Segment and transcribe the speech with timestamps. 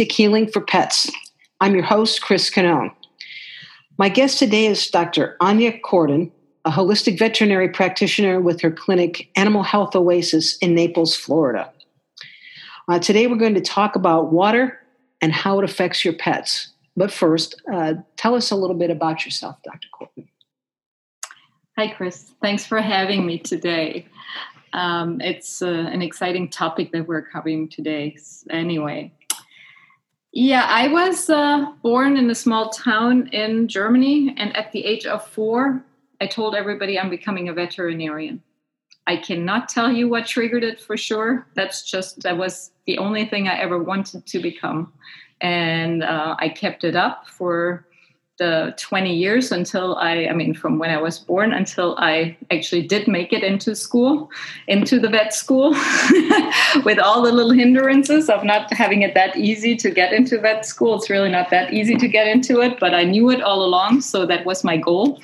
[0.00, 1.10] Healing for Pets.
[1.60, 2.94] I'm your host, Chris Canone.
[3.98, 5.36] My guest today is Dr.
[5.40, 6.30] Anya Cordon,
[6.64, 11.72] a holistic veterinary practitioner with her clinic Animal Health Oasis in Naples, Florida.
[12.86, 14.80] Uh, today we're going to talk about water
[15.20, 16.72] and how it affects your pets.
[16.96, 19.88] But first, uh, tell us a little bit about yourself, Dr.
[19.92, 20.28] Cordon.
[21.76, 22.30] Hi, Chris.
[22.40, 24.06] Thanks for having me today.
[24.72, 28.16] Um, it's uh, an exciting topic that we're covering today.
[28.48, 29.12] Anyway,
[30.32, 35.06] yeah, I was uh, born in a small town in Germany, and at the age
[35.06, 35.82] of four,
[36.20, 38.42] I told everybody I'm becoming a veterinarian.
[39.06, 41.46] I cannot tell you what triggered it for sure.
[41.54, 44.92] That's just, that was the only thing I ever wanted to become.
[45.40, 47.86] And uh, I kept it up for
[48.38, 52.86] the 20 years until I, I mean, from when I was born until I actually
[52.86, 54.30] did make it into school,
[54.68, 55.70] into the vet school,
[56.84, 60.64] with all the little hindrances of not having it that easy to get into vet
[60.64, 60.96] school.
[60.96, 64.02] It's really not that easy to get into it, but I knew it all along,
[64.02, 65.20] so that was my goal.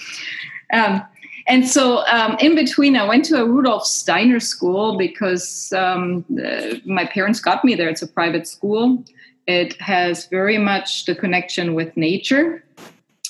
[0.72, 1.02] Um,
[1.46, 6.76] and so um, in between, I went to a Rudolf Steiner school because um, uh,
[6.84, 7.88] my parents got me there.
[7.88, 9.04] It's a private school.
[9.46, 12.64] It has very much the connection with nature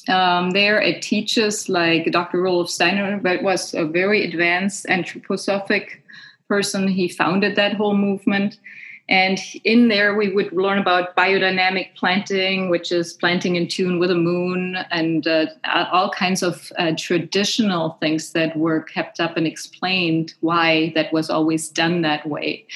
[0.08, 2.42] um, there it teaches like Dr.
[2.42, 6.00] Rudolf Steiner, but was a very advanced anthroposophic
[6.48, 6.88] person.
[6.88, 8.58] He founded that whole movement.
[9.08, 14.08] And in there, we would learn about biodynamic planting, which is planting in tune with
[14.08, 15.46] the moon, and uh,
[15.92, 21.28] all kinds of uh, traditional things that were kept up and explained why that was
[21.28, 22.66] always done that way.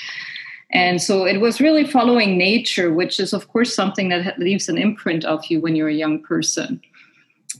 [0.71, 4.77] And so it was really following nature, which is, of course, something that leaves an
[4.77, 6.83] imprint of you when you're a young person.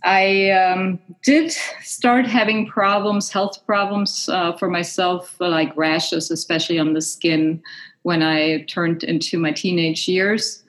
[0.05, 6.93] I um, did start having problems, health problems uh, for myself, like rashes, especially on
[6.95, 7.63] the skin,
[8.03, 10.63] when I turned into my teenage years.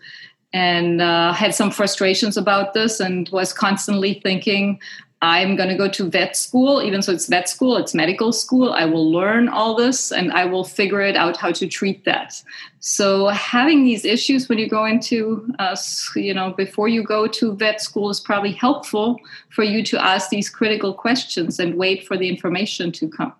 [0.51, 4.79] And uh, had some frustrations about this and was constantly thinking,
[5.21, 8.71] I'm going to go to vet school, even so it's vet school, it's medical school.
[8.71, 12.41] I will learn all this and I will figure it out how to treat that.
[12.79, 15.75] So having these issues when you go into, uh,
[16.15, 20.29] you know, before you go to vet school is probably helpful for you to ask
[20.29, 23.33] these critical questions and wait for the information to come.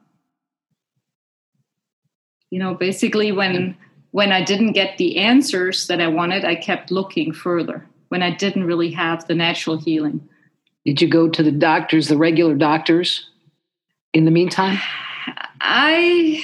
[2.50, 3.78] You know, basically when
[4.12, 7.86] when I didn't get the answers that I wanted, I kept looking further.
[8.09, 10.28] When I didn't really have the natural healing.
[10.90, 13.30] Did you go to the doctors, the regular doctors,
[14.12, 14.80] in the meantime?
[15.62, 16.44] I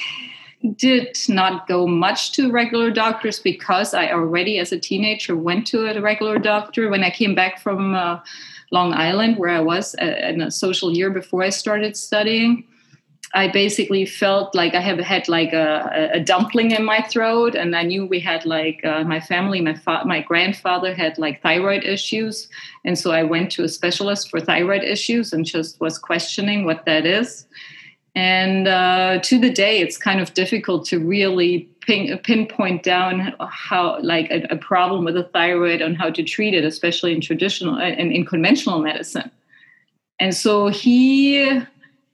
[0.75, 5.87] did not go much to regular doctors because I already, as a teenager, went to
[5.87, 8.19] a regular doctor when I came back from uh,
[8.71, 12.65] Long Island, where I was uh, in a social year before I started studying.
[13.33, 17.75] I basically felt like I have had like a, a dumpling in my throat, and
[17.75, 21.83] I knew we had like uh, my family, my fa- my grandfather had like thyroid
[21.83, 22.47] issues,
[22.85, 26.85] and so I went to a specialist for thyroid issues and just was questioning what
[26.85, 27.45] that is.
[28.15, 33.99] And uh, to the day, it's kind of difficult to really pin, pinpoint down how
[34.01, 37.75] like a, a problem with the thyroid and how to treat it, especially in traditional
[37.75, 39.29] and in conventional medicine.
[40.17, 41.61] And so he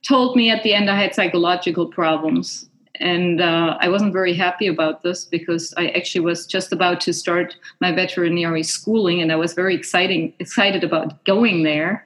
[0.08, 2.68] told me at the end I had psychological problems.
[2.96, 7.14] And uh, I wasn't very happy about this because I actually was just about to
[7.14, 12.06] start my veterinary schooling, and I was very exciting excited about going there.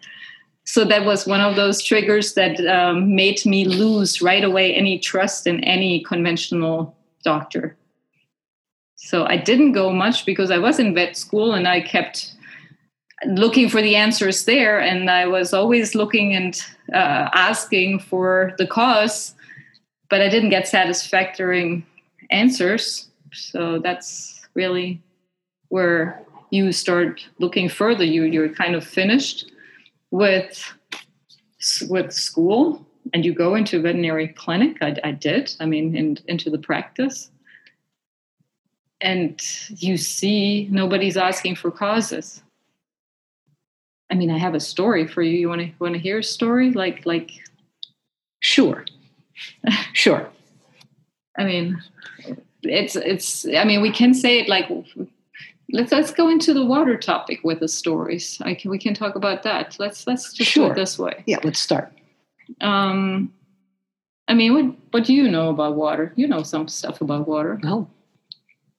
[0.64, 4.98] So that was one of those triggers that um, made me lose right away any
[4.98, 7.76] trust in any conventional doctor.
[8.96, 12.36] So I didn't go much because I was in vet school and I kept
[13.26, 16.62] looking for the answers there and i was always looking and
[16.94, 19.36] uh, asking for the cause
[20.10, 21.84] but i didn't get satisfactory
[22.30, 23.10] answers.
[23.34, 25.02] So that's really
[25.70, 28.04] where you start looking further.
[28.04, 29.52] You you're kind of finished
[30.12, 30.74] with
[31.90, 34.78] with school and you go into a veterinary clinic.
[34.82, 37.32] I, I did i mean in, into the practice.
[39.02, 42.42] And you see nobody's asking for causes
[44.12, 45.38] I mean, I have a story for you.
[45.38, 46.72] You want to want to hear a story?
[46.72, 47.32] Like like
[48.46, 48.86] Sure.
[49.94, 50.30] sure.
[51.38, 51.82] I mean,
[52.62, 54.70] it's it's I mean, we can say it like
[55.72, 58.40] let's let's go into the water topic with the stories.
[58.46, 59.76] I can we can talk about that.
[59.80, 60.68] Let's let's just sure.
[60.68, 61.24] do it this way.
[61.26, 61.92] Yeah, let's start.
[62.62, 63.34] Um
[64.28, 66.14] I mean, what what do you know about water?
[66.16, 67.60] You know some stuff about water.
[67.64, 67.90] Well,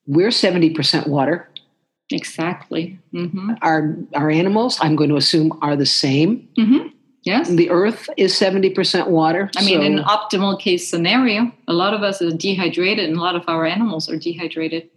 [0.05, 1.49] we're 70% water.
[2.11, 2.97] Exactly.
[3.13, 3.53] Mm-hmm.
[3.61, 6.47] Our our animals, I'm going to assume, are the same.
[6.57, 6.87] Mm-hmm.
[7.23, 7.49] Yes.
[7.49, 9.51] The Earth is 70% water.
[9.57, 13.21] I mean, in an optimal case scenario, a lot of us are dehydrated, and a
[13.21, 14.89] lot of our animals are dehydrated.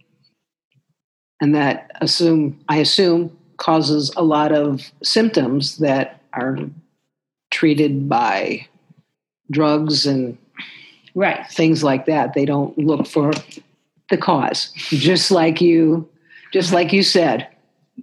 [1.41, 6.57] and that assume I assume causes a lot of symptoms that are
[7.49, 8.67] treated by
[9.51, 10.37] drugs and
[11.15, 12.33] right things like that.
[12.33, 13.33] They don't look for
[14.09, 16.07] the cause, just like you,
[16.51, 17.47] just like you said.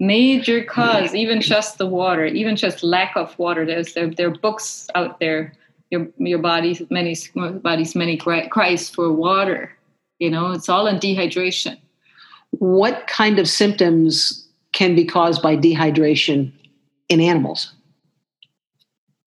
[0.01, 3.65] Major cause, even just the water, even just lack of water.
[3.65, 5.53] There's there, there are books out there.
[5.91, 9.73] Your your body's many body's many cries for water.
[10.19, 11.79] You know, it's all in dehydration.
[12.51, 16.53] What kind of symptoms can be caused by dehydration
[17.09, 17.73] in animals?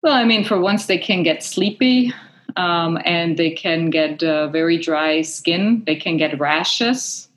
[0.02, 2.12] Well, I mean, for once, they can get sleepy
[2.56, 5.82] um, and they can get uh, very dry skin.
[5.86, 7.28] They can get rashes.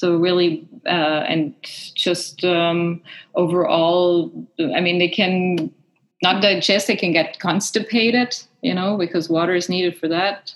[0.00, 1.54] So, really, uh, and
[1.94, 3.02] just um,
[3.34, 5.70] overall, I mean, they can
[6.22, 10.54] not digest, they can get constipated, you know, because water is needed for that.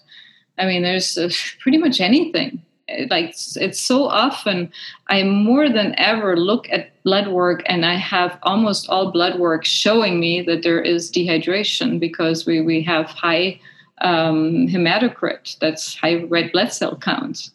[0.56, 1.28] I mean, there's uh,
[1.60, 2.62] pretty much anything.
[3.10, 4.70] Like it's so often
[5.08, 9.64] i more than ever look at blood work and i have almost all blood work
[9.64, 13.58] showing me that there is dehydration because we, we have high
[14.02, 15.58] um, hematocrit.
[15.60, 17.52] That's high red blood cell counts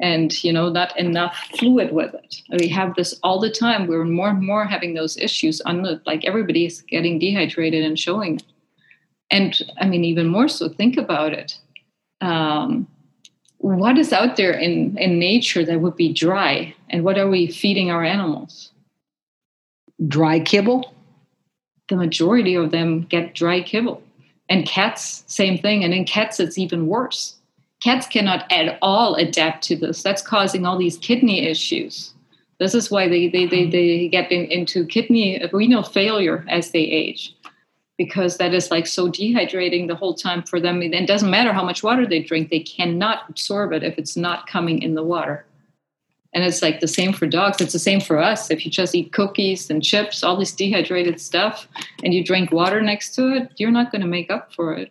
[0.00, 2.42] and you know not enough fluid with it.
[2.58, 3.86] We have this all the time.
[3.86, 8.40] We're more and more having those issues on the like everybody's getting dehydrated and showing
[9.30, 11.58] and i mean even more so think about it.
[12.20, 12.86] Um,
[13.58, 16.74] what is out there in, in nature that would be dry?
[16.88, 18.72] And what are we feeding our animals?
[20.08, 20.94] Dry kibble?
[21.88, 24.02] The majority of them get dry kibble.
[24.48, 25.84] And cats same thing.
[25.84, 27.36] And in cats it's even worse
[27.82, 32.14] cats cannot at all adapt to this that's causing all these kidney issues
[32.60, 36.80] this is why they, they, they, they get in, into kidney renal failure as they
[36.80, 37.34] age
[38.00, 40.80] because that is like so dehydrating the whole time for them.
[40.80, 44.16] And it doesn't matter how much water they drink, they cannot absorb it if it's
[44.16, 45.44] not coming in the water.
[46.32, 47.60] And it's like the same for dogs.
[47.60, 48.50] It's the same for us.
[48.50, 51.68] If you just eat cookies and chips, all this dehydrated stuff,
[52.02, 54.90] and you drink water next to it, you're not going to make up for it.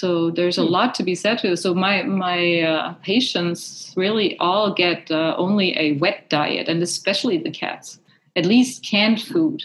[0.00, 0.72] So there's a hmm.
[0.76, 1.62] lot to be said to this.
[1.62, 7.38] So my my uh, patients really all get uh, only a wet diet, and especially
[7.38, 7.98] the cats,
[8.36, 9.62] at least canned food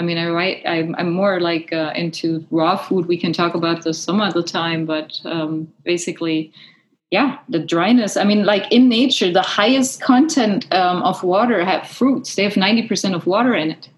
[0.00, 0.62] I mean, I write.
[0.64, 3.06] I'm, I'm more like uh, into raw food.
[3.06, 6.52] We can talk about this some other time, but um, basically,
[7.10, 8.16] yeah, the dryness.
[8.16, 12.34] I mean, like in nature, the highest content um, of water have fruits.
[12.34, 13.90] They have ninety percent of water in it.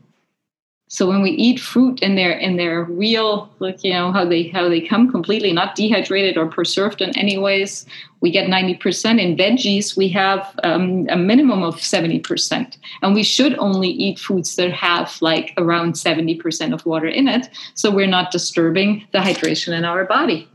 [0.93, 4.49] So when we eat fruit in their in their real, like you know how they
[4.49, 7.87] how they come completely not dehydrated or preserved in any ways,
[8.21, 9.19] we get ninety percent.
[9.19, 14.19] In veggies, we have um, a minimum of seventy percent, and we should only eat
[14.19, 19.03] foods that have like around seventy percent of water in it, so we're not disturbing
[19.12, 20.47] the hydration in our body.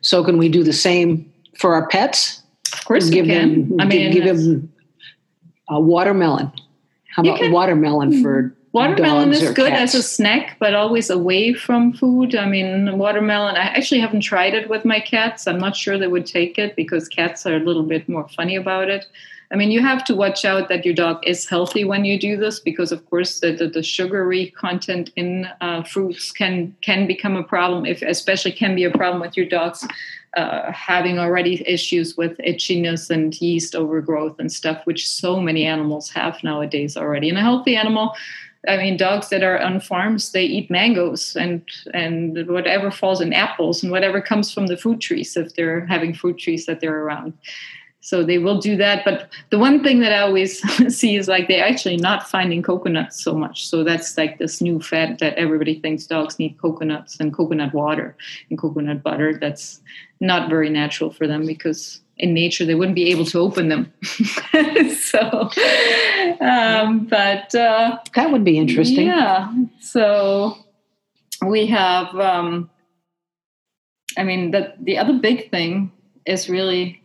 [0.00, 2.42] So can we do the same for our pets?
[2.72, 3.78] Of course, give them.
[3.78, 4.72] I mean, give them
[5.68, 6.50] a watermelon.
[7.14, 9.94] How about can, watermelon for Watermelon is good cats.
[9.94, 12.36] as a snack, but always away from food.
[12.36, 15.48] I mean, watermelon, I actually haven't tried it with my cats.
[15.48, 18.54] I'm not sure they would take it because cats are a little bit more funny
[18.54, 19.06] about it.
[19.52, 22.36] I mean, you have to watch out that your dog is healthy when you do
[22.36, 27.34] this because, of course, the, the, the sugary content in uh, fruits can can become
[27.34, 27.84] a problem.
[27.84, 29.84] If especially can be a problem with your dogs
[30.36, 36.10] uh, having already issues with itchiness and yeast overgrowth and stuff, which so many animals
[36.10, 37.28] have nowadays already.
[37.28, 38.14] And a healthy animal
[38.68, 41.62] I mean, dogs that are on farms, they eat mangoes and
[41.94, 46.12] and whatever falls in apples and whatever comes from the fruit trees if they're having
[46.12, 47.32] fruit trees that they're around.
[48.02, 49.04] So they will do that.
[49.04, 50.60] But the one thing that I always
[50.94, 53.66] see is like they're actually not finding coconuts so much.
[53.68, 58.16] So that's like this new fad that everybody thinks dogs need coconuts and coconut water
[58.48, 59.38] and coconut butter.
[59.38, 59.80] That's
[60.20, 63.92] not very natural for them because in nature they wouldn't be able to open them.
[65.10, 65.50] So
[66.40, 69.06] um, but uh, that would be interesting.
[69.06, 69.52] yeah.
[69.80, 70.56] So
[71.44, 72.70] we have um,
[74.18, 75.90] i mean the, the other big thing
[76.26, 77.02] is really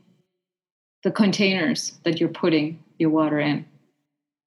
[1.03, 3.65] the containers that you're putting your water in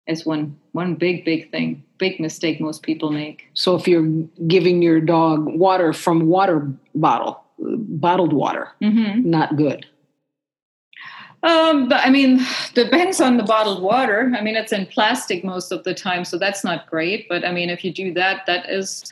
[0.07, 3.49] is one one big big thing big mistake most people make.
[3.55, 4.07] So if you're
[4.47, 9.29] giving your dog water from water bottle bottled water mm-hmm.
[9.29, 9.87] not good
[11.42, 12.40] um, but I mean,
[12.75, 14.33] depends on the bottled water.
[14.37, 17.28] I mean, it's in plastic most of the time, so that's not great.
[17.28, 19.04] But I mean, if you do that, that is,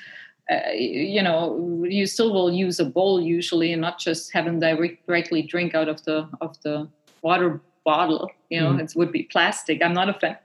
[0.51, 4.59] uh, you know, you still will use a bowl usually, and not just have them
[4.59, 6.89] direct, directly drink out of the of the
[7.23, 8.31] water bottle.
[8.51, 8.83] You know, mm.
[8.83, 9.83] it would be plastic.
[9.83, 10.37] I'm not a fan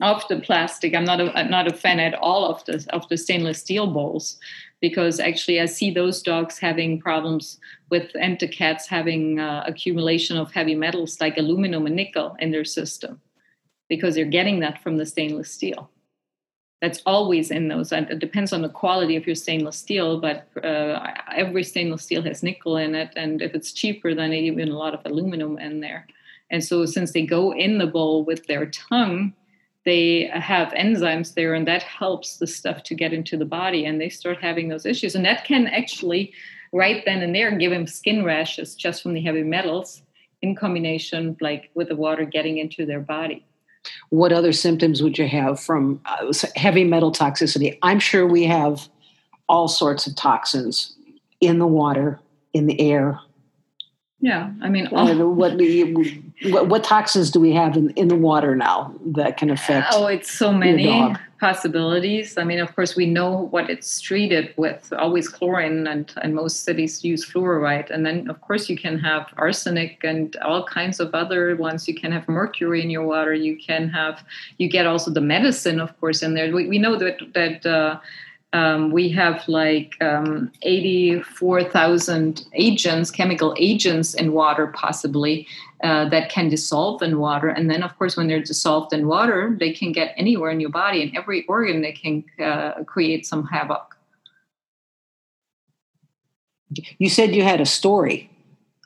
[0.00, 0.94] of the plastic.
[0.94, 4.38] I'm not a not a fan at all of the of the stainless steel bowls
[4.80, 7.58] because actually I see those dogs having problems
[7.90, 12.50] with and the cats having uh, accumulation of heavy metals like aluminum and nickel in
[12.50, 13.20] their system.
[13.88, 15.90] because they're getting that from the stainless steel.
[16.82, 17.92] That's always in those.
[17.92, 22.22] And it depends on the quality of your stainless steel, but uh, every stainless steel
[22.22, 23.10] has nickel in it.
[23.16, 26.06] And if it's cheaper, then even a lot of aluminum in there.
[26.50, 29.32] And so, since they go in the bowl with their tongue,
[29.86, 33.86] they have enzymes there, and that helps the stuff to get into the body.
[33.86, 35.14] And they start having those issues.
[35.14, 36.34] And that can actually,
[36.72, 40.02] right then and there, give them skin rashes just from the heavy metals
[40.42, 43.46] in combination, like with the water getting into their body.
[44.10, 47.78] What other symptoms would you have from uh, heavy metal toxicity?
[47.82, 48.88] I'm sure we have
[49.48, 50.94] all sorts of toxins
[51.40, 52.20] in the water,
[52.52, 53.20] in the air,
[54.20, 55.56] yeah, I mean, all, what,
[56.44, 59.88] what, what toxins do we have in, in the water now that can affect?
[59.92, 62.36] Oh, it's so many possibilities.
[62.36, 64.92] I mean, of course, we know what it's treated with.
[64.98, 67.90] Always chlorine, and and most cities use fluoride.
[67.90, 71.88] And then, of course, you can have arsenic and all kinds of other ones.
[71.88, 73.32] You can have mercury in your water.
[73.32, 74.22] You can have
[74.58, 76.54] you get also the medicine, of course, in there.
[76.54, 77.66] We, we know that that.
[77.66, 77.98] Uh,
[78.52, 85.46] um, we have like um, 84,000 agents, chemical agents in water, possibly,
[85.82, 87.48] uh, that can dissolve in water.
[87.48, 90.70] And then, of course, when they're dissolved in water, they can get anywhere in your
[90.70, 93.96] body, and every organ they can uh, create some havoc.
[96.98, 98.30] You said you had a story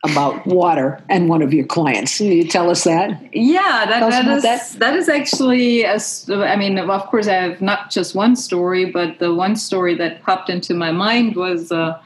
[0.03, 2.19] about water and one of your clients.
[2.19, 3.35] Can you tell us that?
[3.35, 4.79] Yeah, that, that is that?
[4.79, 5.83] that is actually.
[5.83, 9.95] A, I mean, of course, I have not just one story, but the one story
[9.97, 12.01] that popped into my mind was uh,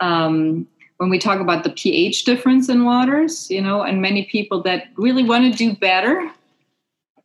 [0.00, 0.66] um,
[1.04, 3.50] when we talk about the pH difference in waters.
[3.50, 6.30] You know, and many people that really want to do better.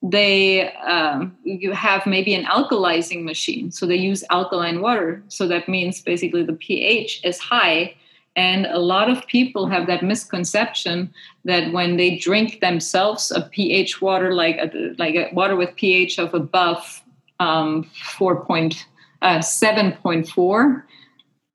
[0.03, 5.24] They um, you have maybe an alkalizing machine, so they use alkaline water.
[5.29, 7.95] So that means basically the pH is high,
[8.36, 11.13] and a lot of people have that misconception
[11.45, 16.19] that when they drink themselves a pH water, like a, like a water with pH
[16.19, 17.01] of above
[17.39, 18.83] um, 4.7.4,
[19.21, 20.81] uh,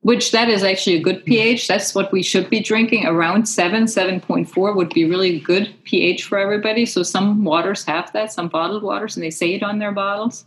[0.05, 1.67] which that is actually a good pH.
[1.67, 3.07] That's what we should be drinking.
[3.07, 6.85] Around 7, 7.4 would be really good pH for everybody.
[6.85, 10.45] So some waters have that, some bottled waters, and they say it on their bottles.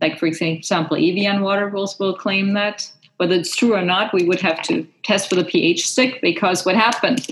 [0.00, 4.24] Like, for example, Evian water will, will claim that whether it's true or not, we
[4.24, 7.26] would have to test for the pH stick because what happened?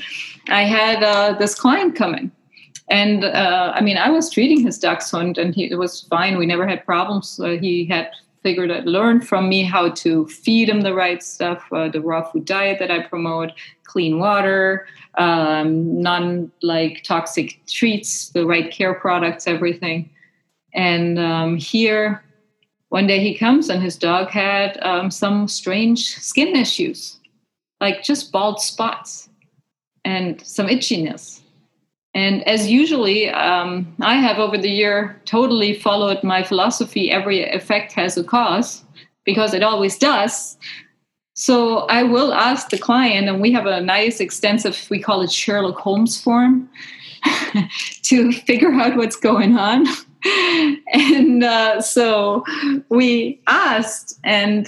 [0.49, 2.33] I had uh, this client come in.
[2.89, 6.37] And uh, I mean, I was treating his dachshund and he, it was fine.
[6.37, 7.39] We never had problems.
[7.39, 8.11] Uh, he had
[8.43, 12.23] figured out, learned from me how to feed him the right stuff, uh, the raw
[12.23, 13.53] food diet that I promote,
[13.85, 14.87] clean water,
[15.19, 20.09] um, non like toxic treats, the right care products, everything.
[20.73, 22.23] And um, here,
[22.91, 27.19] one day he comes and his dog had um, some strange skin issues,
[27.81, 29.29] like just bald spots
[30.05, 31.41] and some itchiness.
[32.15, 37.93] And as usually, um, I have over the year totally followed my philosophy every effect
[37.93, 38.85] has a cause
[39.25, 40.59] because it always does.
[41.35, 45.33] So I will ask the client, and we have a nice, extensive, we call it
[45.33, 46.69] Sherlock Holmes form
[48.03, 49.87] to figure out what's going on.
[50.93, 52.45] and uh, so
[52.91, 54.67] we asked, and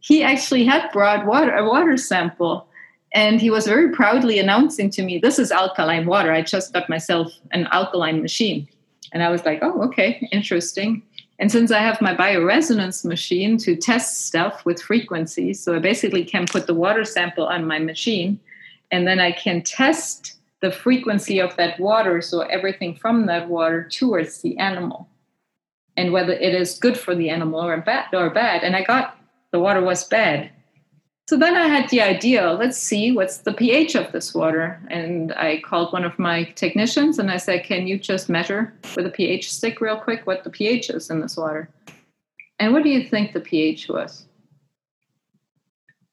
[0.00, 2.66] he actually had brought water, a water sample.
[3.12, 6.32] And he was very proudly announcing to me, This is alkaline water.
[6.32, 8.68] I just got myself an alkaline machine.
[9.12, 11.02] And I was like, Oh, okay, interesting.
[11.38, 16.24] And since I have my bioresonance machine to test stuff with frequencies, so I basically
[16.24, 18.38] can put the water sample on my machine
[18.90, 23.88] and then I can test the frequency of that water, so everything from that water
[23.90, 25.08] towards the animal,
[25.96, 28.62] and whether it is good for the animal or bad or bad.
[28.62, 29.16] And I got
[29.52, 30.50] the water was bad.
[31.30, 34.80] So then I had the idea, let's see what's the pH of this water.
[34.90, 39.06] And I called one of my technicians and I said, Can you just measure with
[39.06, 41.70] a pH stick real quick what the pH is in this water?
[42.58, 44.26] And what do you think the pH was?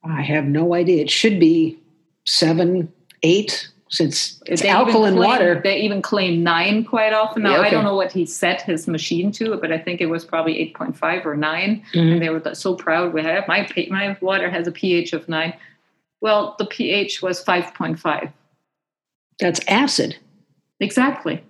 [0.04, 1.02] I have no idea.
[1.02, 1.80] It should be
[2.28, 2.94] seven,
[3.24, 5.62] eight since it's they alkaline claim, water.
[5.64, 7.44] They even claim nine quite often.
[7.44, 7.68] Now, yeah, okay.
[7.68, 10.56] I don't know what he set his machine to, but I think it was probably
[10.74, 11.84] 8.5 or 9.
[11.94, 12.00] Mm-hmm.
[12.00, 13.14] And they were so proud.
[13.14, 15.54] We have my, my water has a pH of 9.
[16.22, 18.32] Well, the pH was 5.5.
[19.40, 20.18] That's acid.
[20.80, 21.44] Exactly.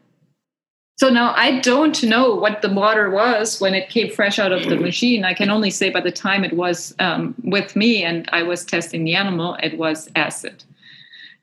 [0.99, 4.67] So now I don't know what the water was when it came fresh out of
[4.67, 5.25] the machine.
[5.25, 8.65] I can only say by the time it was um, with me and I was
[8.65, 10.63] testing the animal, it was acid.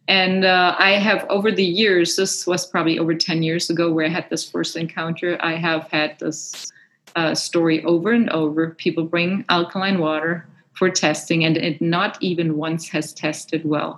[0.06, 4.04] And uh, I have, over the years, this was probably over 10 years ago where
[4.04, 5.38] I had this first encounter.
[5.40, 6.70] I have had this
[7.16, 8.70] uh, story over and over.
[8.70, 13.96] People bring alkaline water for testing, and it not even once has tested well.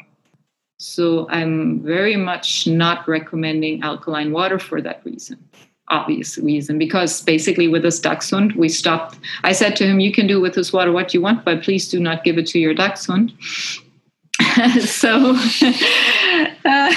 [0.78, 5.38] So I'm very much not recommending alkaline water for that reason.
[5.88, 10.26] obvious reason because basically with this dachshund we stopped i said to him you can
[10.26, 12.74] do with this water what you want but please do not give it to your
[12.74, 13.32] dachshund
[14.80, 15.34] so
[16.64, 16.92] uh,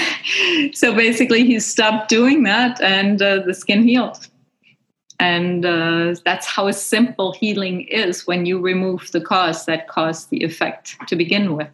[0.74, 4.28] so basically he stopped doing that and uh, the skin healed.
[5.20, 10.44] And uh, that's how simple healing is when you remove the cause that caused the
[10.44, 11.68] effect to begin with.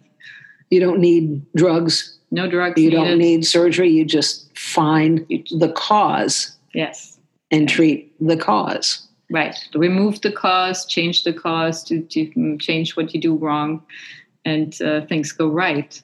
[0.72, 2.18] You don't need drugs.
[2.32, 3.04] No drugs you needed.
[3.04, 3.90] don't need surgery.
[3.90, 7.20] You just find the cause yes.
[7.52, 9.08] and treat the cause.
[9.30, 9.56] Right.
[9.76, 13.84] Remove the cause change the cause to, to change what you do wrong
[14.46, 16.02] and uh, things go right.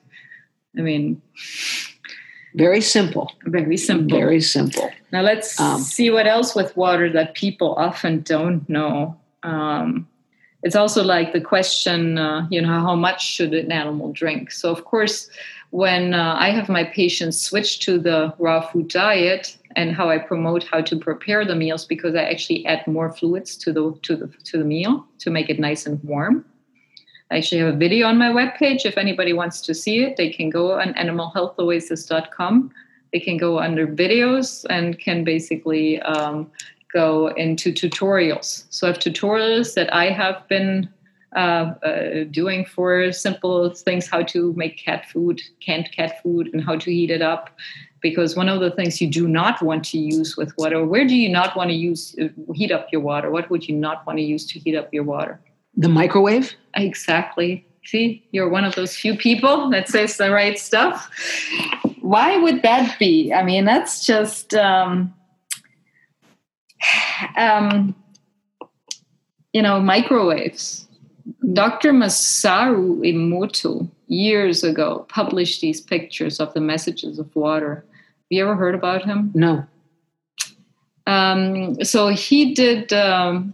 [0.77, 1.21] I mean
[2.55, 3.31] very simple.
[3.45, 4.17] very simple.
[4.17, 4.91] Very simple.
[5.13, 9.17] Now let's um, see what else with water that people often don't know.
[9.43, 10.07] Um,
[10.63, 14.51] it's also like the question uh, you know how much should an animal drink?
[14.51, 15.29] So of course
[15.71, 20.17] when uh, i have my patients switch to the raw food diet and how i
[20.17, 24.15] promote how to prepare the meals because i actually add more fluids to the to
[24.15, 26.45] the to the meal to make it nice and warm
[27.31, 28.85] I actually have a video on my webpage.
[28.85, 32.71] If anybody wants to see it, they can go on animalhealthoasis.com.
[33.13, 36.51] They can go under videos and can basically um,
[36.91, 38.65] go into tutorials.
[38.69, 40.89] So I have tutorials that I have been
[41.33, 46.61] uh, uh, doing for simple things how to make cat food, canned cat food, and
[46.61, 47.50] how to heat it up.
[48.01, 51.15] Because one of the things you do not want to use with water, where do
[51.15, 53.31] you not want to use uh, heat up your water?
[53.31, 55.39] What would you not want to use to heat up your water?
[55.75, 56.53] The microwave?
[56.75, 57.65] Exactly.
[57.83, 61.09] See, you're one of those few people that says the right stuff.
[62.01, 63.33] Why would that be?
[63.33, 65.13] I mean, that's just um,
[67.37, 67.95] um,
[69.53, 70.87] you know microwaves.
[71.53, 71.91] Dr.
[71.91, 77.85] Masaru Emoto years ago published these pictures of the messages of water.
[77.85, 79.31] Have you ever heard about him?
[79.33, 79.65] No.
[81.07, 83.53] Um, so he did um,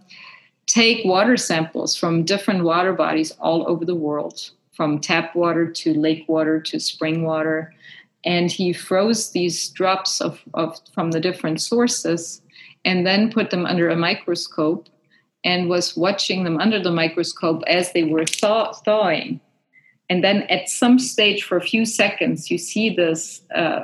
[0.68, 5.94] take water samples from different water bodies all over the world, from tap water to
[5.94, 7.74] lake water to spring water.
[8.24, 12.42] And he froze these drops of, of from the different sources
[12.86, 14.88] and then put them under a microscope
[15.44, 19.40] and was watching them under the microscope as they were thaw- thawing
[20.10, 23.82] and then at some stage for a few seconds you see this uh,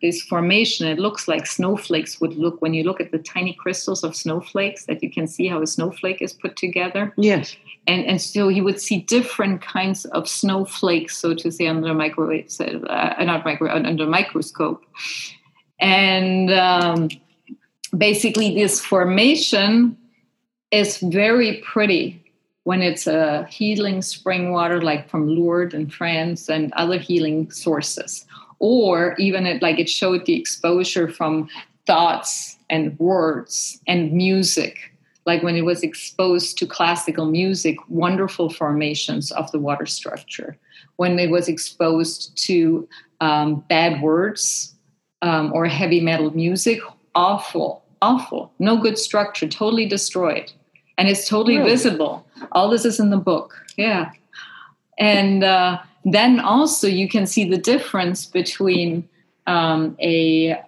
[0.00, 0.86] this formation.
[0.88, 4.86] It looks like snowflakes would look when you look at the tiny crystals of snowflakes
[4.86, 7.12] that you can see how a snowflake is put together.
[7.16, 7.56] Yes.
[7.86, 11.94] And and so you would see different kinds of snowflakes so to say under a
[11.94, 14.82] microwave uh, not micro under a microscope.
[15.78, 17.08] And um,
[17.96, 19.96] basically this formation
[20.72, 22.21] is very pretty
[22.64, 28.24] when it's a healing spring water like from Lourdes in France and other healing sources,
[28.58, 31.48] or even it, like it showed the exposure from
[31.86, 34.94] thoughts and words and music,
[35.26, 40.56] like when it was exposed to classical music, wonderful formations of the water structure.
[40.96, 42.88] When it was exposed to
[43.20, 44.74] um, bad words
[45.22, 46.80] um, or heavy metal music,
[47.16, 50.52] awful, awful, no good structure, totally destroyed
[50.98, 51.70] and it's totally really?
[51.70, 52.26] visible.
[52.52, 53.64] All this is in the book.
[53.76, 54.10] Yeah.
[54.98, 59.08] And uh, then also you can see the difference between
[59.46, 60.60] um, a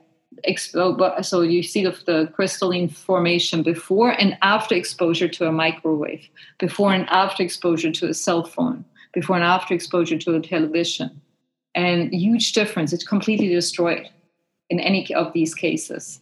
[0.48, 6.28] expo- so you see the, the crystalline formation before and after exposure to a microwave,
[6.58, 11.20] before and after exposure to a cell phone, before and after exposure to a television,
[11.74, 12.92] and huge difference.
[12.92, 14.08] It's completely destroyed
[14.70, 16.20] in any of these cases.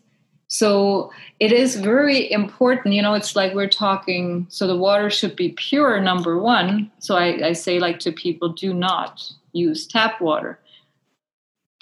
[0.52, 1.10] So
[1.40, 2.92] it is very important.
[2.92, 6.90] You know, it's like we're talking, so the water should be pure, number one.
[6.98, 9.22] So I, I say, like, to people, do not
[9.54, 10.58] use tap water.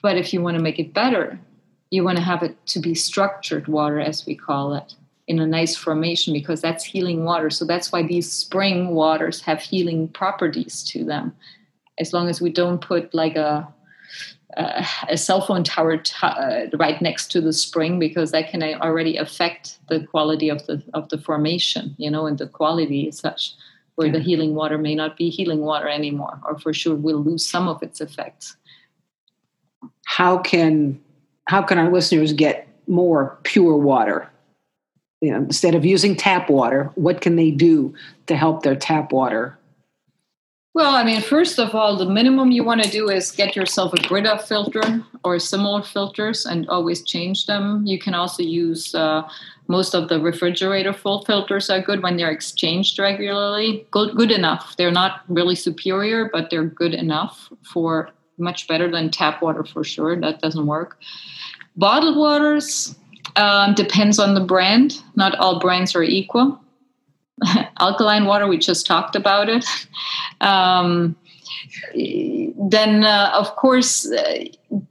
[0.04, 1.36] But if you want to make it better,
[1.90, 4.94] you want to have it to be structured water, as we call it,
[5.26, 7.50] in a nice formation, because that's healing water.
[7.50, 11.34] So that's why these spring waters have healing properties to them.
[11.98, 13.66] As long as we don't put like a
[14.56, 18.62] uh, a cell phone tower t- uh, right next to the spring because that can
[18.62, 23.18] already affect the quality of the of the formation you know and the quality is
[23.18, 23.52] such
[23.94, 24.14] where yeah.
[24.14, 27.68] the healing water may not be healing water anymore or for sure will lose some
[27.68, 28.56] of its effects
[30.06, 31.00] how can
[31.46, 34.28] how can our listeners get more pure water
[35.20, 37.94] you know, instead of using tap water what can they do
[38.26, 39.56] to help their tap water
[40.74, 43.92] well, I mean, first of all, the minimum you want to do is get yourself
[43.92, 47.84] a Brita filter or similar filters and always change them.
[47.86, 49.28] You can also use uh,
[49.66, 53.86] most of the refrigerator full filters are good when they're exchanged regularly.
[53.90, 54.76] Good, good enough.
[54.76, 59.82] They're not really superior, but they're good enough for much better than tap water for
[59.82, 60.18] sure.
[60.20, 60.98] That doesn't work.
[61.76, 62.94] Bottled waters,
[63.36, 65.02] Um, depends on the brand.
[65.14, 66.59] Not all brands are equal.
[67.80, 69.64] Alkaline water, we just talked about it.
[70.40, 71.16] Um,
[71.94, 74.44] then, uh, of course, uh,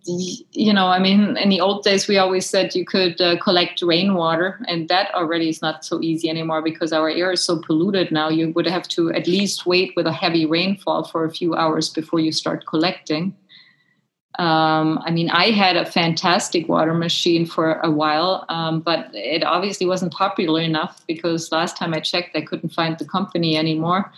[0.06, 3.82] you know, I mean, in the old days, we always said you could uh, collect
[3.82, 8.12] rainwater, and that already is not so easy anymore because our air is so polluted
[8.12, 8.30] now.
[8.30, 11.90] You would have to at least wait with a heavy rainfall for a few hours
[11.90, 13.36] before you start collecting.
[14.40, 19.44] Um, I mean, I had a fantastic water machine for a while, um, but it
[19.44, 24.12] obviously wasn't popular enough because last time I checked, I couldn't find the company anymore.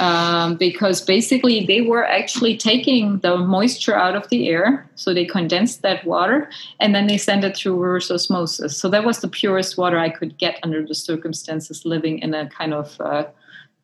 [0.00, 4.88] Um, because basically they were actually taking the moisture out of the air.
[4.94, 6.48] So they condensed that water
[6.80, 8.76] and then they sent it through reverse osmosis.
[8.76, 12.48] So that was the purest water I could get under the circumstances living in a
[12.48, 13.24] kind of uh,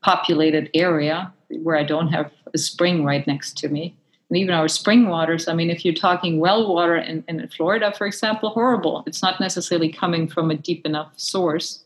[0.00, 3.94] populated area where I don't have a spring right next to me
[4.30, 5.48] and even our spring waters.
[5.48, 9.04] I mean, if you're talking well water in, in Florida, for example, horrible.
[9.06, 11.84] It's not necessarily coming from a deep enough source.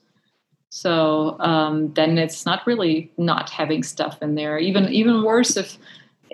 [0.71, 4.59] So um, then it's not really not having stuff in there.
[4.59, 5.77] Even even worse if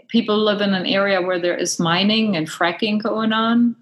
[0.08, 3.74] people live in an area where there is mining and fracking going on,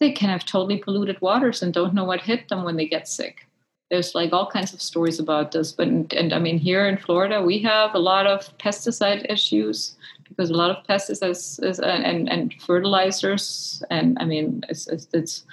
[0.00, 3.08] they can have totally polluted waters and don't know what hit them when they get
[3.08, 3.46] sick.
[3.90, 7.40] There's like all kinds of stories about this, but and I mean here in Florida
[7.40, 9.94] we have a lot of pesticide issues
[10.28, 15.44] because a lot of pesticides is, and, and fertilizers and i mean it's, it's, it's,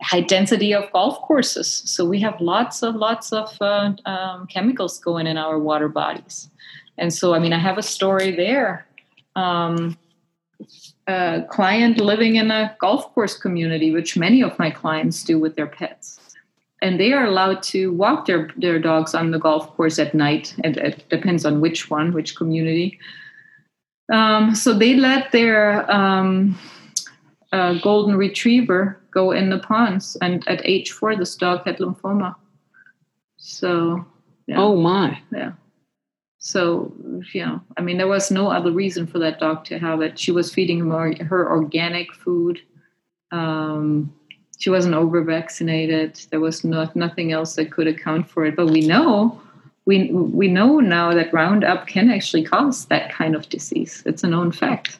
[0.00, 1.82] high density of golf courses.
[1.84, 6.48] So we have lots of lots of uh, um, chemicals going in our water bodies.
[6.98, 8.86] And so i mean i have a story there.
[9.34, 9.96] Um,
[11.08, 15.56] a client living in a golf course community which many of my clients do with
[15.56, 16.20] their pets.
[16.80, 20.54] And they are allowed to walk their, their dogs on the golf course at night.
[20.62, 23.00] It depends on which one which community
[24.12, 26.58] um, so they let their um,
[27.52, 32.34] uh, golden retriever go in the ponds, and at age four, this dog had lymphoma.
[33.36, 34.04] So,
[34.46, 34.58] yeah.
[34.58, 35.52] oh my, yeah.
[36.38, 36.92] So,
[37.34, 40.18] you know, I mean, there was no other reason for that dog to have it.
[40.18, 42.60] She was feeding her, her organic food.
[43.32, 44.14] Um,
[44.58, 46.20] she wasn't over vaccinated.
[46.30, 48.56] There was not nothing else that could account for it.
[48.56, 49.40] But we know
[49.88, 54.02] we we know now that Roundup can actually cause that kind of disease.
[54.04, 54.98] It's a known fact.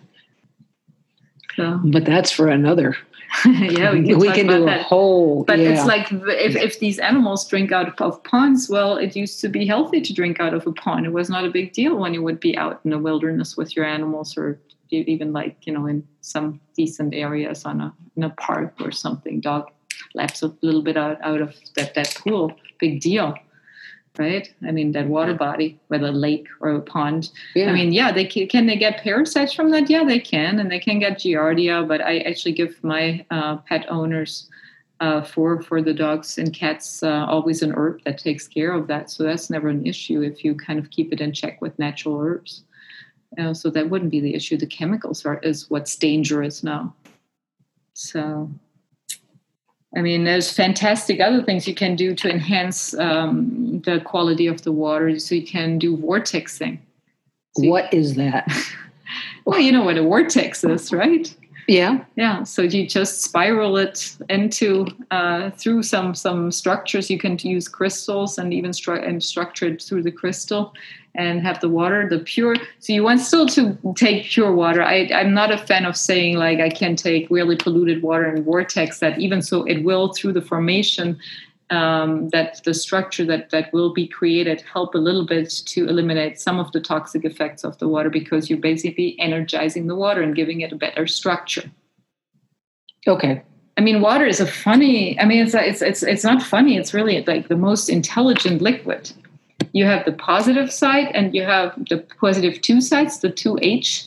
[1.56, 1.78] So.
[1.84, 2.96] But that's for another.
[3.44, 4.80] yeah, we can, we can do that.
[4.80, 5.44] a whole.
[5.44, 5.72] But yeah.
[5.72, 9.66] it's like if, if these animals drink out of ponds, well, it used to be
[9.66, 11.04] healthy to drink out of a pond.
[11.04, 13.76] It was not a big deal when you would be out in the wilderness with
[13.76, 14.58] your animals, or
[14.90, 19.42] even like you know in some decent areas on a in a park or something.
[19.42, 19.70] Dog
[20.14, 22.54] laps a little bit out, out of that that pool.
[22.78, 23.34] Big deal
[24.18, 24.52] right?
[24.66, 27.30] I mean, that water body, whether a lake or a pond.
[27.54, 27.70] Yeah.
[27.70, 29.88] I mean, yeah, they can, can they get parasites from that?
[29.88, 31.86] Yeah, they can, and they can get giardia.
[31.86, 34.48] But I actually give my uh, pet owners
[35.00, 38.88] uh, for for the dogs and cats uh, always an herb that takes care of
[38.88, 39.10] that.
[39.10, 42.20] So that's never an issue if you kind of keep it in check with natural
[42.20, 42.64] herbs.
[43.52, 44.56] So that wouldn't be the issue.
[44.56, 46.94] The chemicals are is what's dangerous now.
[47.92, 48.50] So
[49.98, 54.62] I mean, there's fantastic other things you can do to enhance um, the quality of
[54.62, 55.18] the water.
[55.18, 56.78] So you can do vortexing.
[57.56, 58.48] So what is that?
[59.44, 61.34] well, you know what a vortex is, right?
[61.68, 62.44] Yeah, yeah.
[62.44, 67.10] So you just spiral it into uh, through some some structures.
[67.10, 70.72] You can use crystals and even stru- and structure it through the crystal,
[71.14, 72.56] and have the water, the pure.
[72.78, 74.82] So you want still to take pure water.
[74.82, 78.42] I, I'm not a fan of saying like I can take really polluted water and
[78.46, 81.18] vortex that even so it will through the formation
[81.70, 86.40] um, that the structure that that will be created help a little bit to eliminate
[86.40, 90.34] some of the toxic effects of the water because you're basically energizing the water and
[90.34, 91.70] giving it a better structure.
[93.06, 93.42] Okay.
[93.76, 95.18] I mean, water is a funny.
[95.20, 96.76] I mean, it's it's it's it's not funny.
[96.76, 99.12] It's really like the most intelligent liquid
[99.72, 104.06] you have the positive side and you have the positive two sides, the two H.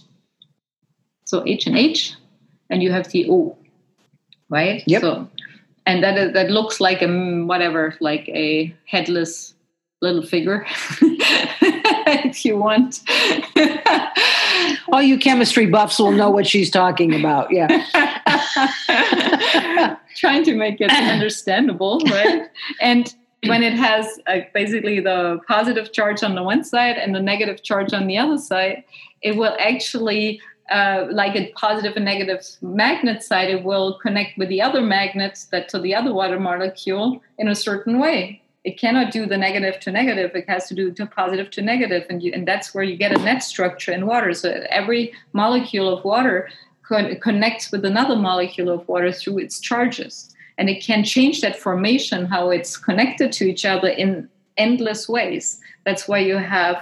[1.25, 2.15] So H and H,
[2.69, 3.57] and you have the O,
[4.49, 4.83] right?
[4.85, 5.01] Yep.
[5.01, 5.29] So,
[5.91, 7.07] and that is, that looks like a
[7.43, 9.53] whatever, like a headless
[10.01, 10.65] little figure,
[11.01, 13.01] if you want.
[14.93, 17.51] All you chemistry buffs will know what she's talking about.
[17.51, 17.67] Yeah.
[20.15, 22.47] Trying to make it understandable, right?
[22.79, 23.13] And
[23.47, 27.63] when it has uh, basically the positive charge on the one side and the negative
[27.63, 28.85] charge on the other side,
[29.21, 30.39] it will actually,
[30.71, 35.45] uh, like a positive and negative magnet side, it will connect with the other magnets
[35.45, 38.41] that to the other water molecule in a certain way.
[38.63, 40.35] It cannot do the negative to negative.
[40.35, 43.11] It has to do to positive to negative, and you, and that's where you get
[43.11, 44.33] a net structure in water.
[44.33, 46.49] So every molecule of water
[46.83, 50.31] con- connects with another molecule of water through its charges
[50.61, 55.59] and it can change that formation, how it's connected to each other in endless ways.
[55.85, 56.77] That's why you have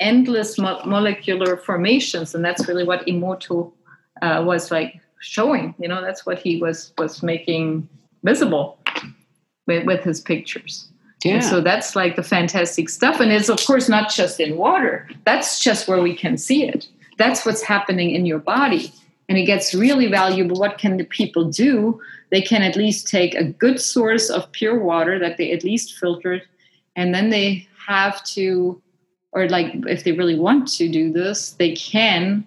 [0.00, 3.72] endless mo- molecular formations, and that's really what Emoto
[4.22, 5.74] uh, was like showing.
[5.78, 7.88] You know, that's what he was was making
[8.22, 8.78] visible
[9.66, 10.88] with, with his pictures.
[11.24, 11.34] Yeah.
[11.34, 13.18] And so that's like the fantastic stuff.
[13.18, 16.86] And it's, of course, not just in water, that's just where we can see it.
[17.16, 18.92] That's what's happening in your body.
[19.28, 20.58] And it gets really valuable.
[20.58, 22.00] What can the people do?
[22.30, 25.98] They can at least take a good source of pure water that they at least
[25.98, 26.42] filtered,
[26.94, 28.80] and then they have to,
[29.38, 32.46] or like if they really want to do this, they can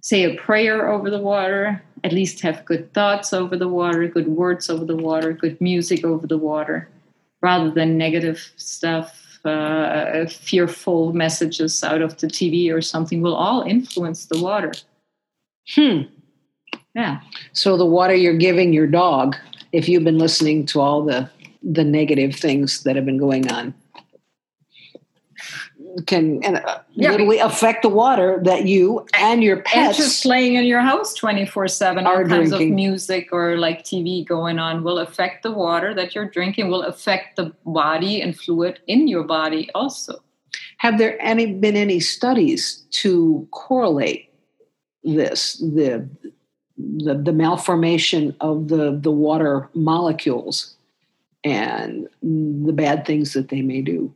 [0.00, 4.28] say a prayer over the water, at least have good thoughts over the water, good
[4.28, 6.88] words over the water, good music over the water
[7.42, 13.62] rather than negative stuff, uh, fearful messages out of the TV or something will all
[13.62, 14.72] influence the water.
[15.74, 16.02] Hmm.
[16.94, 17.20] Yeah.
[17.52, 19.36] So the water you're giving your dog,
[19.72, 21.28] if you've been listening to all the
[21.62, 23.74] the negative things that have been going on,
[26.04, 30.22] can and, uh, yeah, literally affect the water that you and your pets and just
[30.22, 34.82] playing in your house 24 7 all kinds of music or like tv going on
[34.82, 39.24] will affect the water that you're drinking will affect the body and fluid in your
[39.24, 40.22] body also.
[40.78, 44.30] Have there any been any studies to correlate
[45.02, 46.08] this the
[46.78, 50.76] the, the malformation of the the water molecules
[51.44, 54.12] and the bad things that they may do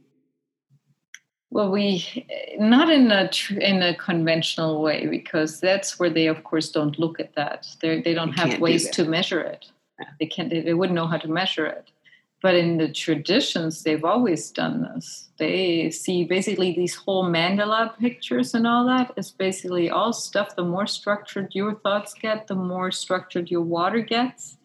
[1.50, 2.26] well, we
[2.58, 7.18] not in a in a conventional way because that's where they, of course, don't look
[7.18, 7.66] at that.
[7.80, 9.66] They they don't have ways do to measure it.
[10.18, 10.48] They can't.
[10.48, 11.90] They, they wouldn't know how to measure it.
[12.42, 15.28] But in the traditions, they've always done this.
[15.36, 20.56] They see basically these whole mandala pictures and all that is basically all stuff.
[20.56, 24.56] The more structured your thoughts get, the more structured your water gets,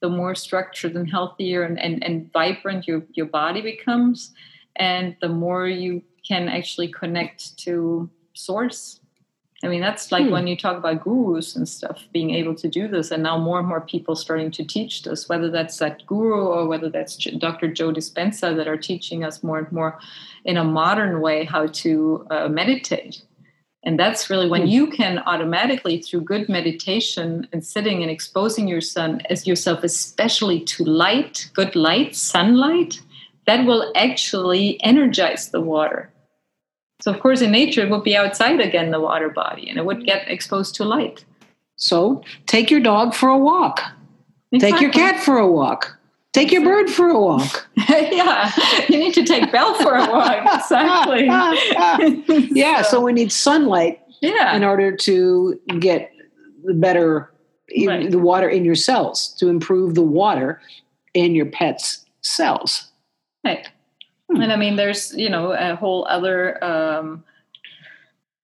[0.00, 4.30] the more structured and healthier and, and, and vibrant your, your body becomes.
[4.76, 9.00] And the more you can actually connect to source
[9.64, 10.32] I mean, that's like hmm.
[10.32, 13.58] when you talk about gurus and stuff being able to do this, and now more
[13.58, 17.72] and more people starting to teach this, whether that's that guru or whether that's Dr.
[17.72, 19.98] Joe Dispenza that are teaching us more and more
[20.44, 23.22] in a modern way how to uh, meditate.
[23.82, 24.68] And that's really when hmm.
[24.68, 30.60] you can automatically, through good meditation and sitting and exposing your son as yourself, especially
[30.60, 33.00] to light, good light, sunlight,
[33.46, 36.10] that will actually energize the water
[37.00, 39.84] so, of course, in nature, it would be outside again, the water body, and it
[39.84, 41.24] would get exposed to light.
[41.76, 43.82] So, take your dog for a walk.
[44.52, 44.70] Exactly.
[44.70, 45.98] Take your cat for a walk.
[46.32, 47.68] Take your bird for a walk.
[47.88, 48.52] yeah,
[48.88, 50.44] you need to take Belle for a walk.
[50.54, 51.26] Exactly.
[52.50, 54.56] yeah, so, so, we need sunlight yeah.
[54.56, 56.12] in order to get
[56.64, 57.30] the better
[57.86, 58.10] right.
[58.10, 60.60] the water in your cells to improve the water
[61.12, 62.90] in your pet's cells.
[63.44, 63.68] Right.
[64.30, 64.40] Hmm.
[64.40, 67.24] And I mean, there's you know a whole other um,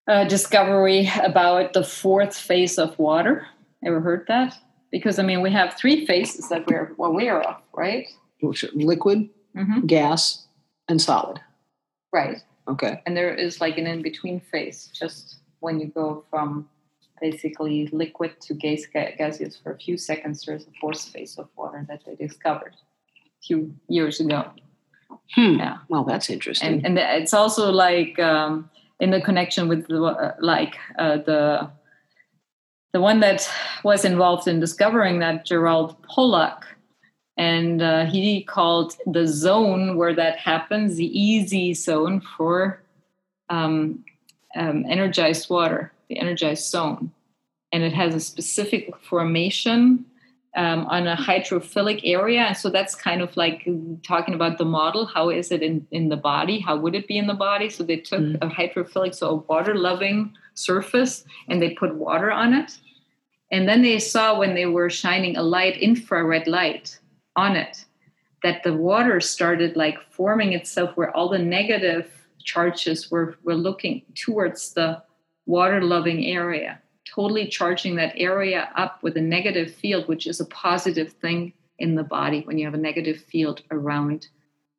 [0.08, 3.46] uh, discovery about the fourth phase of water.
[3.84, 4.56] Ever heard that?
[4.90, 8.08] Because I mean, we have three phases that we're aware of, right?
[8.42, 9.86] Liquid, mm-hmm.
[9.86, 10.46] gas,
[10.88, 11.40] and solid.
[12.12, 12.38] Right.
[12.68, 13.02] Okay.
[13.06, 16.68] And there is like an in between phase, just when you go from
[17.20, 20.44] basically liquid to gas gaseous for a few seconds.
[20.44, 24.50] There's a fourth phase of water that they discovered a few years ago.
[25.34, 25.56] Hmm.
[25.58, 25.78] Yeah.
[25.88, 26.84] Well, that's interesting.
[26.84, 28.68] And, and it's also like um,
[28.98, 31.70] in the connection with the, uh, like uh, the
[32.92, 33.48] the one that
[33.84, 36.64] was involved in discovering that Gerald Pollack,
[37.36, 42.82] and uh, he called the zone where that happens the EZ zone for
[43.48, 44.04] um,
[44.56, 47.12] um, energized water, the energized zone,
[47.70, 50.04] and it has a specific formation
[50.56, 52.40] um, on a hydrophilic area.
[52.40, 53.68] And so that's kind of like
[54.06, 55.06] talking about the model.
[55.06, 56.58] How is it in, in the body?
[56.58, 57.68] How would it be in the body?
[57.70, 58.36] So they took mm.
[58.42, 62.78] a hydrophilic, so a water loving surface, and they put water on it.
[63.52, 66.98] And then they saw when they were shining a light, infrared light
[67.36, 67.84] on it,
[68.42, 72.10] that the water started like forming itself where all the negative
[72.42, 75.02] charges were, were looking towards the
[75.46, 76.80] water loving area
[77.14, 81.94] totally charging that area up with a negative field, which is a positive thing in
[81.94, 84.28] the body when you have a negative field around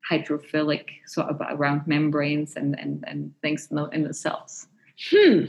[0.10, 4.68] hydrophilic, so around membranes and, and, and things in the, in the cells.
[5.10, 5.46] Hmm.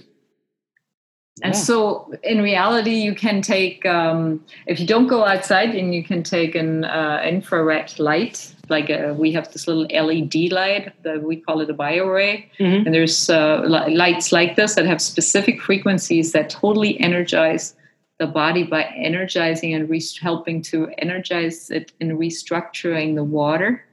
[1.43, 1.61] And yeah.
[1.61, 6.23] so, in reality, you can take um, if you don't go outside, and you can
[6.23, 8.55] take an uh, infrared light.
[8.69, 12.47] Like a, uh, we have this little LED light that we call it a BioRay,
[12.59, 12.87] mm-hmm.
[12.87, 17.75] and there's uh, lights like this that have specific frequencies that totally energize
[18.19, 23.85] the body by energizing and re- helping to energize it in restructuring the water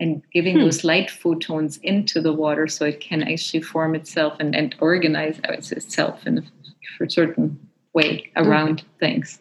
[0.00, 0.62] and giving hmm.
[0.62, 5.40] those light photons into the water so it can actually form itself and, and organize
[5.44, 6.38] itself in
[7.00, 7.58] a certain
[7.94, 9.40] way around things.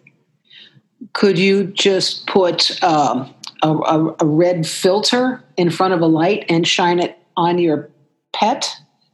[1.13, 6.45] Could you just put um, a, a, a red filter in front of a light
[6.49, 7.89] and shine it on your
[8.33, 8.69] pet?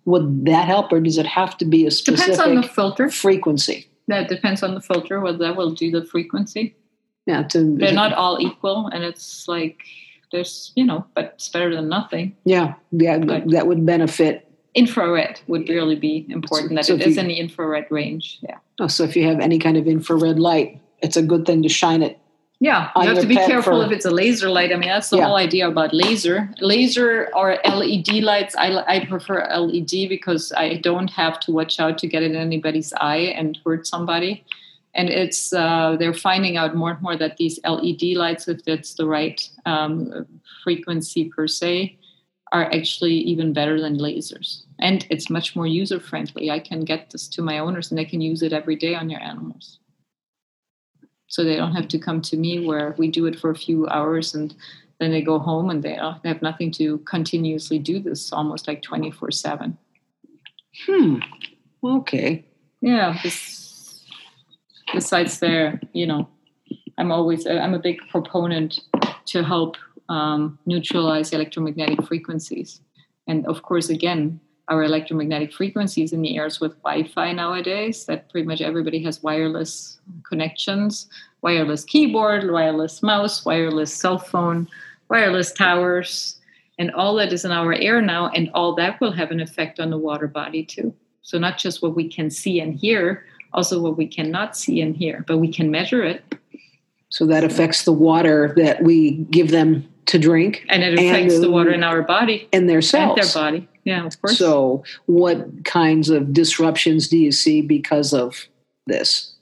[0.06, 3.10] Would that help, or does it have to be a specific depends on the filter
[3.10, 3.88] frequency?
[4.08, 5.22] That depends on the filter.
[5.22, 6.76] Whether that will do the frequency.
[7.26, 9.82] Yeah, to, they're not all equal, and it's like
[10.34, 12.36] there's you know, but it's better than nothing.
[12.44, 14.50] Yeah, yeah, but that would benefit.
[14.76, 16.72] Infrared would really be important.
[16.72, 18.40] So, that so it is you, in the infrared range.
[18.42, 18.58] Yeah.
[18.80, 21.70] Oh, so if you have any kind of infrared light, it's a good thing to
[21.70, 22.20] shine it
[22.64, 24.72] yeah, you have to be careful for, if it's a laser light.
[24.72, 25.26] I mean, that's the yeah.
[25.26, 26.50] whole idea about laser.
[26.62, 31.98] Laser or LED lights, I, I prefer LED because I don't have to watch out
[31.98, 34.46] to get it in anybody's eye and hurt somebody.
[34.94, 38.94] And it's uh, they're finding out more and more that these LED lights, if that's
[38.94, 40.26] the right um,
[40.64, 41.98] frequency per se,
[42.54, 44.64] are actually even better than lasers.
[44.80, 46.50] And it's much more user friendly.
[46.50, 49.10] I can get this to my owners and they can use it every day on
[49.10, 49.80] your animals
[51.34, 53.88] so they don't have to come to me where we do it for a few
[53.88, 54.54] hours and
[55.00, 59.32] then they go home and they have nothing to continuously do this almost like 24
[59.32, 59.76] 7
[60.86, 61.16] hmm
[61.84, 62.46] okay.
[62.82, 64.06] Yeah this,
[64.94, 66.30] besides there you know
[67.00, 68.82] i'm always i'm a big proponent
[69.26, 69.78] to help
[70.10, 72.82] um, neutralize electromagnetic frequencies.
[73.28, 78.06] And of course again our electromagnetic frequencies in the airs with Wi-Fi nowadays.
[78.06, 81.08] That pretty much everybody has wireless connections,
[81.42, 84.70] wireless keyboard, wireless mouse, wireless cell phone,
[85.10, 86.40] wireless towers,
[86.80, 89.80] and all that is in our air now, and all that will have an effect
[89.80, 90.94] on the water body too.
[91.22, 94.96] So not just what we can see and hear, also what we cannot see and
[94.96, 96.24] hear, but we can measure it.
[97.10, 101.44] So that affects the water that we give them to drink, and it affects and,
[101.44, 103.70] the water in our body and their cells, and their body.
[103.86, 104.38] Yeah, of course.
[104.38, 108.48] So, what kinds of disruptions do you see because of
[108.88, 109.34] this?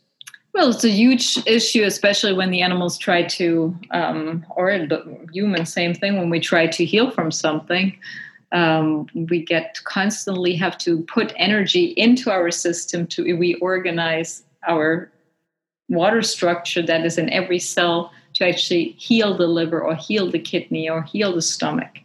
[0.54, 5.71] Well, it's a huge issue, especially when the animals try to, um, or the humans,
[5.71, 7.97] same thing, when we try to heal from something.
[8.51, 15.10] Um, we get constantly have to put energy into our system to reorganize our
[15.88, 20.39] water structure that is in every cell to actually heal the liver or heal the
[20.39, 21.99] kidney or heal the stomach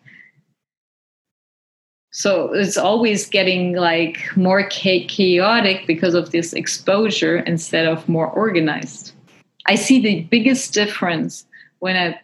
[2.16, 9.12] so it's always getting like more chaotic because of this exposure instead of more organized.
[9.66, 11.44] I see the biggest difference
[11.80, 12.18] when i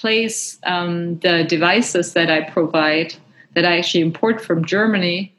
[0.00, 3.14] place um, the devices that i provide
[3.54, 5.34] that i actually import from germany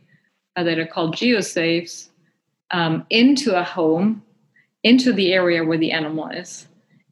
[0.55, 2.07] uh, that are called geosafes
[2.71, 4.23] um, into a home
[4.83, 6.67] into the area where the animal is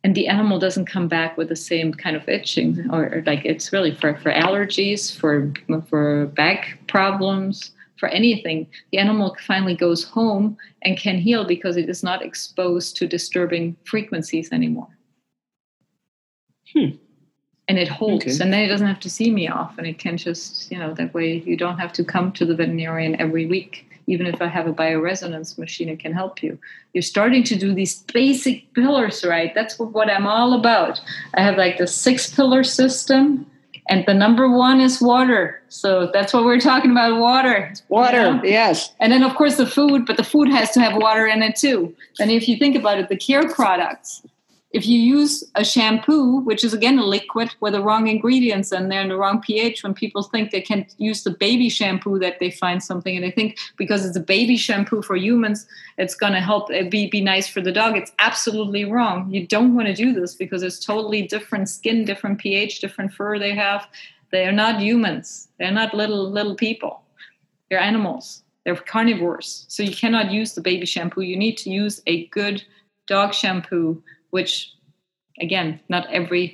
[0.05, 3.73] and the animal doesn't come back with the same kind of itching or, like it's
[3.73, 5.51] really for, for allergies for
[5.89, 11.89] for back problems for anything the animal finally goes home and can heal because it
[11.89, 14.89] is not exposed to disturbing frequencies anymore
[16.71, 16.89] hmm.
[17.67, 18.43] and it holds okay.
[18.43, 21.11] and then it doesn't have to see me often it can just you know that
[21.15, 24.67] way you don't have to come to the veterinarian every week even if I have
[24.67, 26.57] a bioresonance machine, it can help you.
[26.93, 29.53] You're starting to do these basic pillars, right?
[29.55, 31.01] That's what I'm all about.
[31.33, 33.45] I have like the six pillar system,
[33.87, 35.61] and the number one is water.
[35.69, 37.73] So that's what we're talking about water.
[37.89, 38.43] Water, you know?
[38.43, 38.93] yes.
[38.99, 41.55] And then, of course, the food, but the food has to have water in it
[41.55, 41.95] too.
[42.19, 44.23] And if you think about it, the care products,
[44.75, 48.91] if you use a shampoo, which is again a liquid with the wrong ingredients and
[48.91, 52.39] they're in the wrong pH, when people think they can use the baby shampoo, that
[52.39, 55.65] they find something, and they think because it's a baby shampoo for humans,
[55.97, 57.95] it's going to help it be, be nice for the dog.
[57.95, 59.31] It's absolutely wrong.
[59.31, 63.39] You don't want to do this because it's totally different skin, different pH, different fur
[63.39, 63.87] they have.
[64.31, 65.47] They are not humans.
[65.57, 67.01] They're not little little people.
[67.69, 68.43] They're animals.
[68.65, 69.65] They're carnivores.
[69.69, 71.21] So you cannot use the baby shampoo.
[71.21, 72.61] You need to use a good
[73.07, 74.03] dog shampoo
[74.35, 74.73] which
[75.39, 76.45] again not every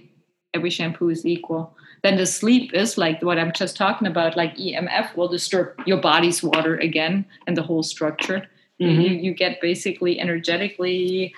[0.54, 1.64] every shampoo is equal.
[2.04, 6.02] Then the sleep is like what i'm just talking about like emf will disturb your
[6.10, 8.40] body's water again and the whole structure.
[8.82, 9.02] Mm-hmm.
[9.02, 11.34] you, you get basically energetically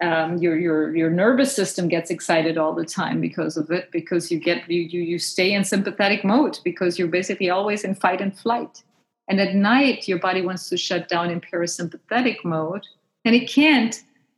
[0.00, 4.30] um, your your your nervous system gets excited all the time because of it because
[4.30, 8.20] you get you, you you stay in sympathetic mode because you're basically always in fight
[8.20, 8.82] and flight.
[9.28, 12.84] And at night your body wants to shut down in parasympathetic mode
[13.24, 13.94] and it can't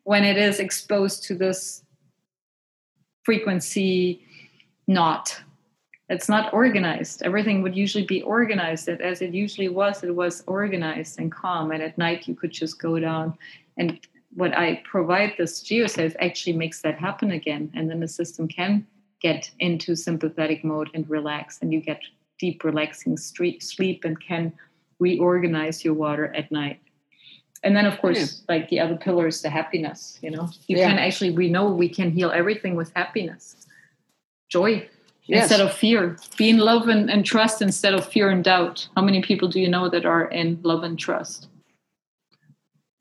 [0.09, 1.83] when it is exposed to this
[3.25, 4.25] frequency
[4.87, 5.39] not.
[6.09, 7.21] It's not organized.
[7.23, 8.89] Everything would usually be organized.
[8.89, 11.73] As it usually was it was organized and calm.
[11.73, 13.37] And at night you could just go down.
[13.77, 14.01] And
[14.33, 17.71] what I provide this geosafe actually makes that happen again.
[17.75, 18.87] And then the system can
[19.21, 22.01] get into sympathetic mode and relax, and you get
[22.39, 24.55] deep, relaxing sleep and can
[25.01, 26.81] reorganize your water at night.
[27.65, 28.55] And then, of course, yeah.
[28.55, 30.19] like the other pillar is the happiness.
[30.23, 30.89] You know, you yeah.
[30.89, 33.67] can actually, we know we can heal everything with happiness,
[34.49, 34.89] joy
[35.29, 35.45] yes.
[35.51, 38.89] instead of fear, be in love and, and trust instead of fear and doubt.
[38.97, 41.49] How many people do you know that are in love and trust?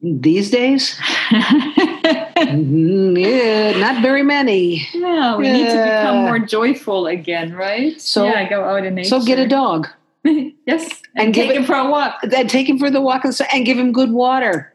[0.02, 1.00] These days?
[2.38, 3.18] Mm-hmm.
[3.18, 4.88] yeah, not very many.
[4.94, 5.54] Yeah, we yeah.
[5.54, 8.00] need to become more joyful again, right?
[8.00, 9.10] So yeah, go out in nature.
[9.10, 9.88] So get a dog.
[10.68, 12.20] yes, and, and take him for a walk.
[12.24, 14.72] Then take him for the walk and, and give him good water.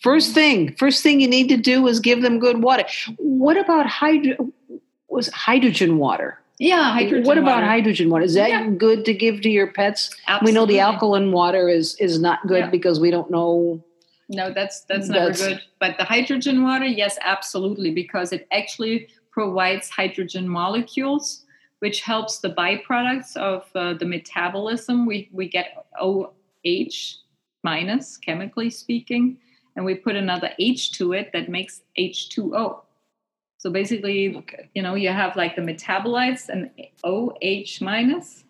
[0.00, 2.84] First thing, first thing you need to do is give them good water.
[3.18, 4.52] What about hydro?
[5.08, 6.38] Was hydrogen water?
[6.58, 7.26] Yeah, hydrogen.
[7.26, 8.24] What about hydrogen water?
[8.24, 8.66] Is that yeah.
[8.70, 10.14] good to give to your pets?
[10.26, 10.50] Absolutely.
[10.50, 12.70] We know the alkaline water is is not good yeah.
[12.70, 13.82] because we don't know
[14.28, 19.08] no that's that's never that's, good but the hydrogen water yes absolutely because it actually
[19.30, 21.44] provides hydrogen molecules
[21.80, 26.32] which helps the byproducts of uh, the metabolism we we get oh
[27.62, 29.38] minus chemically speaking
[29.76, 32.80] and we put another h to it that makes h2o
[33.58, 34.68] so basically okay.
[34.74, 36.70] you know you have like the metabolites and
[37.04, 37.36] oh
[37.80, 38.44] minus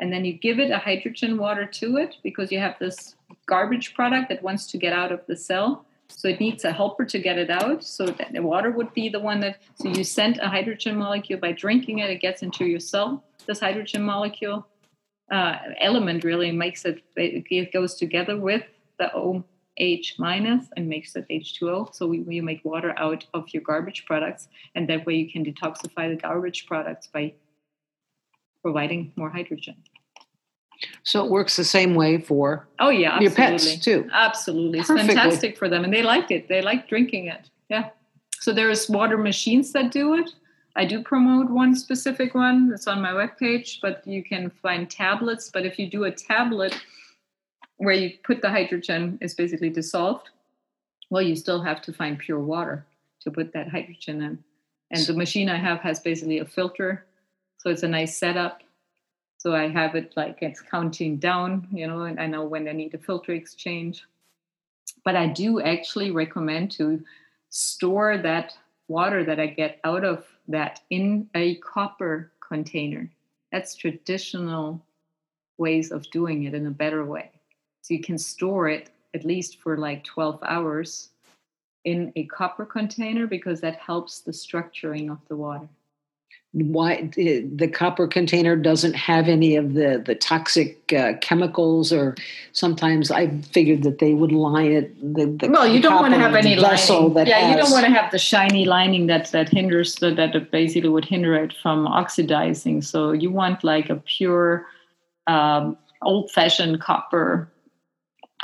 [0.00, 3.14] and then you give it a hydrogen water to it because you have this
[3.46, 5.84] garbage product that wants to get out of the cell.
[6.10, 7.84] So it needs a helper to get it out.
[7.84, 11.38] So that the water would be the one that, so you send a hydrogen molecule
[11.38, 13.24] by drinking it, it gets into your cell.
[13.46, 14.66] This hydrogen molecule
[15.30, 18.64] uh, element really makes it, it goes together with
[18.98, 21.94] the OH minus and makes it H2O.
[21.94, 24.48] So we, you make water out of your garbage products.
[24.74, 27.34] And that way you can detoxify the garbage products by
[28.62, 29.76] providing more hydrogen.
[31.02, 34.08] So it works the same way for oh yeah your pets too.
[34.12, 36.48] Absolutely, it's fantastic for them, and they like it.
[36.48, 37.50] They like drinking it.
[37.68, 37.90] Yeah.
[38.40, 40.30] So there's water machines that do it.
[40.76, 45.50] I do promote one specific one that's on my webpage, but you can find tablets.
[45.52, 46.74] But if you do a tablet
[47.76, 50.30] where you put the hydrogen is basically dissolved,
[51.10, 52.86] well, you still have to find pure water
[53.22, 54.38] to put that hydrogen in.
[54.90, 57.04] And the machine I have has basically a filter,
[57.58, 58.62] so it's a nice setup
[59.40, 62.72] so I have it like it's counting down, you know, and I know when I
[62.72, 64.04] need a filter exchange.
[65.02, 67.02] But I do actually recommend to
[67.48, 68.52] store that
[68.88, 73.10] water that I get out of that in a copper container.
[73.50, 74.84] That's traditional
[75.56, 77.30] ways of doing it in a better way.
[77.80, 81.08] So you can store it at least for like 12 hours
[81.86, 85.68] in a copper container because that helps the structuring of the water
[86.52, 92.16] why the, copper container doesn't have any of the the toxic uh, chemicals or
[92.52, 96.18] sometimes i figured that they would line it the, the well you don't want to
[96.18, 96.76] have any lining.
[97.28, 100.50] yeah has, you don't want to have the shiny lining that that hinders the, that
[100.50, 102.82] basically would hinder it from oxidizing.
[102.82, 104.66] So you want like a pure
[105.28, 107.48] um, old fashioned copper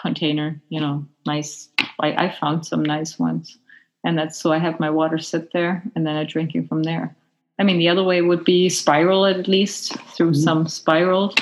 [0.01, 3.59] container you know nice I, I found some nice ones.
[4.05, 6.85] And that's so i have my water sit there and then i drink it from
[6.85, 7.17] there
[7.59, 10.43] I mean, the other way would be spiral at least through mm-hmm.
[10.43, 11.35] some spiral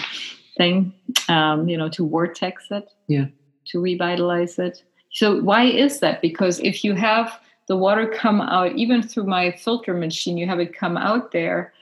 [0.56, 0.92] thing,
[1.28, 3.26] um, you know, to vortex it, yeah,
[3.66, 4.84] to revitalize it.
[5.12, 6.22] So why is that?
[6.22, 10.60] Because if you have the water come out, even through my filter machine, you have
[10.60, 11.72] it come out there.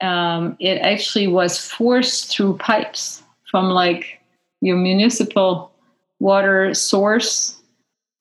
[0.00, 4.20] Um, it actually was forced through pipes from like
[4.60, 5.72] your municipal
[6.20, 7.57] water source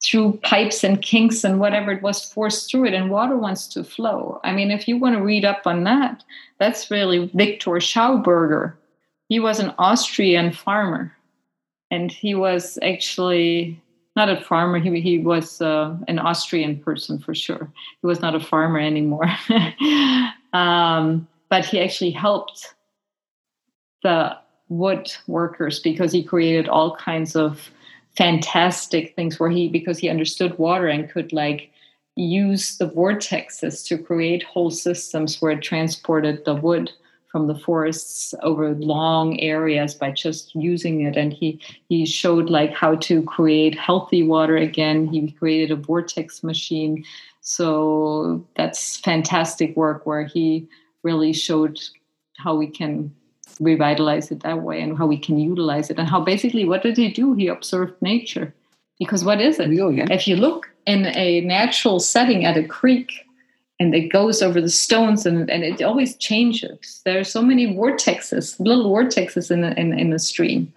[0.03, 3.83] through pipes and kinks and whatever it was forced through it and water wants to
[3.83, 4.39] flow.
[4.43, 6.23] I mean if you want to read up on that
[6.59, 8.73] that's really Viktor Schauberger.
[9.29, 11.11] He was an austrian farmer
[11.91, 13.81] and he was actually
[14.15, 14.79] not a farmer.
[14.79, 17.71] He, he was uh, an austrian person for sure.
[18.01, 19.29] He was not a farmer anymore.
[20.53, 22.73] Um, but he actually helped
[24.03, 24.37] the
[24.69, 27.69] wood workers because he created all kinds of
[28.17, 31.69] fantastic things where he because he understood water and could like
[32.15, 36.91] use the vortexes to create whole systems where it transported the wood
[37.31, 41.15] from the forests over long areas by just using it.
[41.15, 45.05] And he he showed like how to create healthy water again.
[45.05, 47.03] He created a vortex machine.
[47.41, 50.67] So that's fantastic work where he
[51.03, 51.79] really showed
[52.37, 53.13] how we can
[53.59, 56.97] revitalize it that way and how we can utilize it and how basically what did
[56.97, 58.53] he do he observed nature
[58.99, 59.69] because what is it
[60.11, 63.11] if you look in a natural setting at a creek
[63.79, 67.67] and it goes over the stones and, and it always changes there are so many
[67.75, 70.71] vortexes little vortexes in the, in, in the stream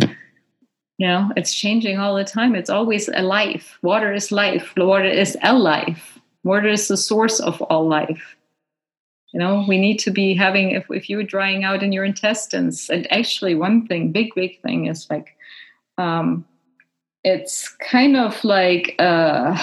[1.00, 2.54] You know, it's changing all the time.
[2.54, 3.78] It's always alive.
[3.80, 4.74] Water is life.
[4.76, 6.18] Water is a life.
[6.44, 8.36] Water is the source of all life.
[9.32, 12.90] You know, we need to be having, if, if you're drying out in your intestines,
[12.90, 15.36] and actually, one thing, big, big thing is like,
[15.98, 16.44] um,
[17.22, 19.60] it's kind of like a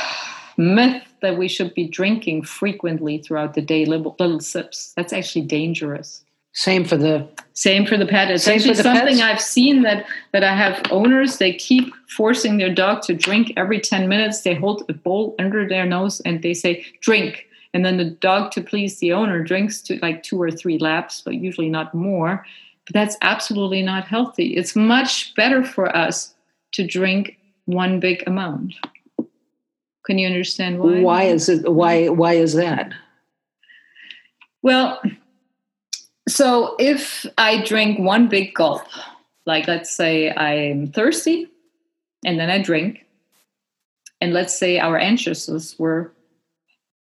[0.58, 4.94] myth that we should be drinking frequently throughout the day, little, little sips.
[4.96, 6.24] That's actually dangerous.
[6.54, 8.32] Same for the same for the pet.
[8.32, 9.22] It's actually something pets?
[9.22, 11.38] I've seen that that I have owners.
[11.38, 14.42] They keep forcing their dog to drink every ten minutes.
[14.42, 18.52] They hold a bowl under their nose and they say drink, and then the dog,
[18.52, 22.46] to please the owner, drinks to like two or three laps, but usually not more.
[22.86, 24.56] But that's absolutely not healthy.
[24.56, 26.34] It's much better for us
[26.74, 28.76] to drink one big amount.
[30.06, 31.02] Can you understand why?
[31.02, 31.70] Why is it?
[31.70, 32.08] Why?
[32.08, 32.94] Why is that?
[34.62, 35.02] Well,
[36.28, 38.88] so if I drink one big gulp,
[39.46, 41.50] like let's say I'm thirsty
[42.26, 43.06] and then I drink,
[44.22, 46.14] and let's say our ancestors were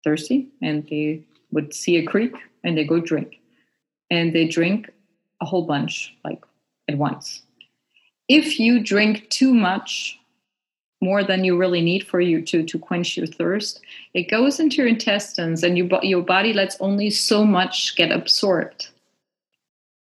[0.04, 2.34] thirsty and they would see a creek
[2.64, 3.40] and they go drink
[4.10, 4.90] and they drink
[5.42, 6.44] a whole bunch like
[6.88, 7.44] at once.
[8.28, 10.20] If you drink too much,
[11.02, 13.80] more than you really need for you to to quench your thirst,
[14.14, 18.90] it goes into your intestines and you, your body lets only so much get absorbed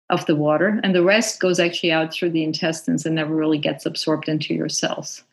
[0.10, 3.58] of the water, and the rest goes actually out through the intestines and never really
[3.58, 5.24] gets absorbed into your cells.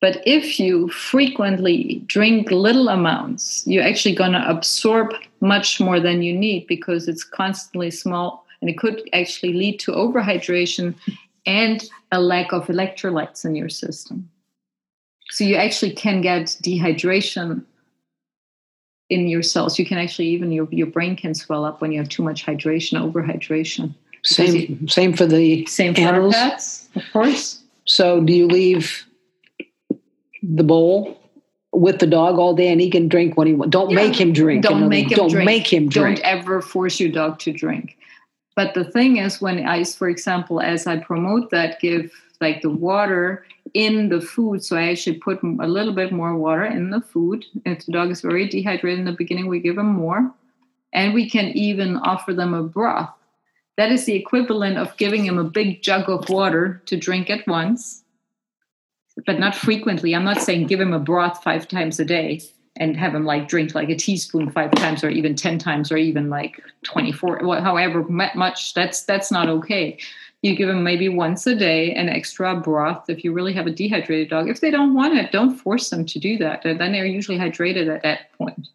[0.00, 6.22] But if you frequently drink little amounts, you're actually going to absorb much more than
[6.22, 10.94] you need because it's constantly small and it could actually lead to overhydration
[11.46, 14.30] and a lack of electrolytes in your system.
[15.30, 17.64] So you actually can get dehydration
[19.10, 19.78] in your cells.
[19.78, 22.46] You can actually even your, your brain can swell up when you have too much
[22.46, 23.94] hydration, overhydration.
[24.22, 26.34] Same you, same for the same for animals.
[26.34, 27.62] pets, of course.
[27.84, 29.07] So do you leave
[30.42, 31.20] the bowl
[31.72, 33.72] with the dog all day and he can drink when he wants?
[33.72, 33.96] Don't yeah.
[33.96, 34.62] make him drink.
[34.62, 35.46] Don't make him don't drink.
[35.46, 36.16] make him drink.
[36.16, 37.96] Don't ever force your dog to drink.
[38.56, 42.10] But the thing is, when I, for example, as I promote that, give
[42.40, 44.64] like the water in the food.
[44.64, 47.44] So I actually put a little bit more water in the food.
[47.64, 50.32] If the dog is very dehydrated in the beginning, we give him more.
[50.92, 53.10] And we can even offer them a broth.
[53.76, 57.46] That is the equivalent of giving him a big jug of water to drink at
[57.46, 58.02] once,
[59.26, 60.14] but not frequently.
[60.14, 62.40] I'm not saying give him a broth five times a day
[62.76, 65.96] and have him like drink like a teaspoon five times or even 10 times or
[65.96, 69.98] even like 24 however much that's that's not okay
[70.42, 73.72] you give them maybe once a day an extra broth if you really have a
[73.72, 74.48] dehydrated dog.
[74.48, 76.64] If they don't want it, don't force them to do that.
[76.64, 78.68] And then they're usually hydrated at that point.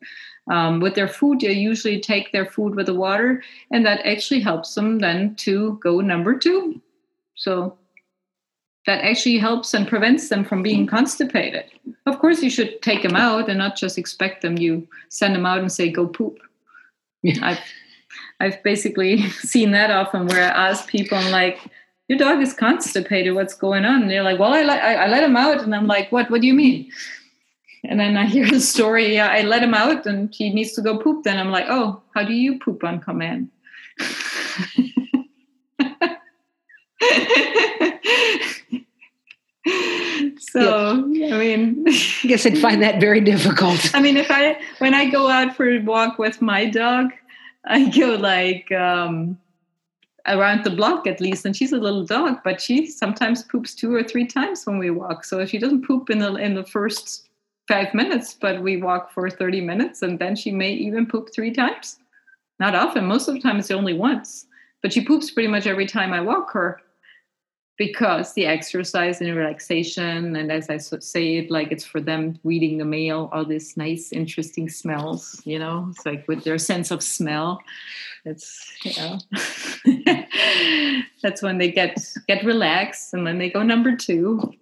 [0.52, 3.41] Um, with their food, they usually take their food with the water,
[3.72, 6.82] and that actually helps them then to go number two.
[7.36, 7.78] So
[8.86, 11.66] that actually helps and prevents them from being constipated.
[12.06, 14.58] Of course, you should take them out and not just expect them.
[14.58, 16.40] You send them out and say, go poop.
[17.22, 17.38] Yeah.
[17.42, 17.60] I've
[18.40, 21.60] I've basically seen that often where I ask people, I'm like,
[22.10, 23.34] your dog is constipated.
[23.34, 24.02] What's going on?
[24.02, 25.62] And they're like, well, I, let, I, I let him out.
[25.62, 26.30] And I'm like, what?
[26.30, 26.92] What do you mean?
[27.86, 29.14] And then I hear the story.
[29.14, 31.24] Yeah, I let him out and he needs to go poop.
[31.24, 33.50] Then I'm like, oh, how do you poop on command?
[40.39, 41.36] so yeah.
[41.36, 45.09] i mean i guess i'd find that very difficult i mean if i when i
[45.09, 47.11] go out for a walk with my dog
[47.66, 49.38] I go like um,
[50.28, 53.93] around the block at least, and she's a little dog, but she sometimes poops two
[53.93, 55.24] or three times when we walk.
[55.24, 57.30] So she doesn't poop in the in the first
[57.68, 61.51] five minutes, but we walk for thirty minutes, and then she may even poop three
[61.51, 61.97] times.
[62.59, 63.05] Not often.
[63.05, 64.45] Most of the time, it's only once,
[64.82, 66.82] but she poops pretty much every time I walk her
[67.78, 72.78] because the exercise and relaxation and as i say it like it's for them reading
[72.78, 75.88] the mail all these nice interesting smells you know?
[75.89, 77.61] It's like with their sense of smell.
[78.26, 79.19] It's you know
[81.21, 84.53] that's when they get get relaxed and then they go number two.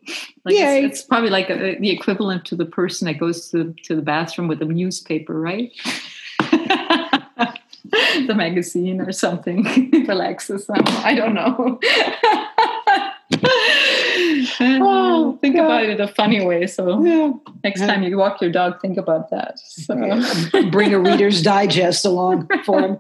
[0.43, 3.76] Like yeah it's, it's probably like a, the equivalent to the person that goes to,
[3.84, 5.72] to the bathroom with a newspaper right?
[8.28, 9.64] The magazine or something
[10.07, 10.84] relaxes them.
[10.86, 11.80] I don't know
[14.60, 15.66] oh, think God.
[15.66, 16.68] about it a funny way.
[16.68, 17.32] So yeah.
[17.64, 19.60] next time you walk your dog, think about that.
[19.60, 19.96] So.
[20.72, 23.00] Bring a Reader's Digest along for him.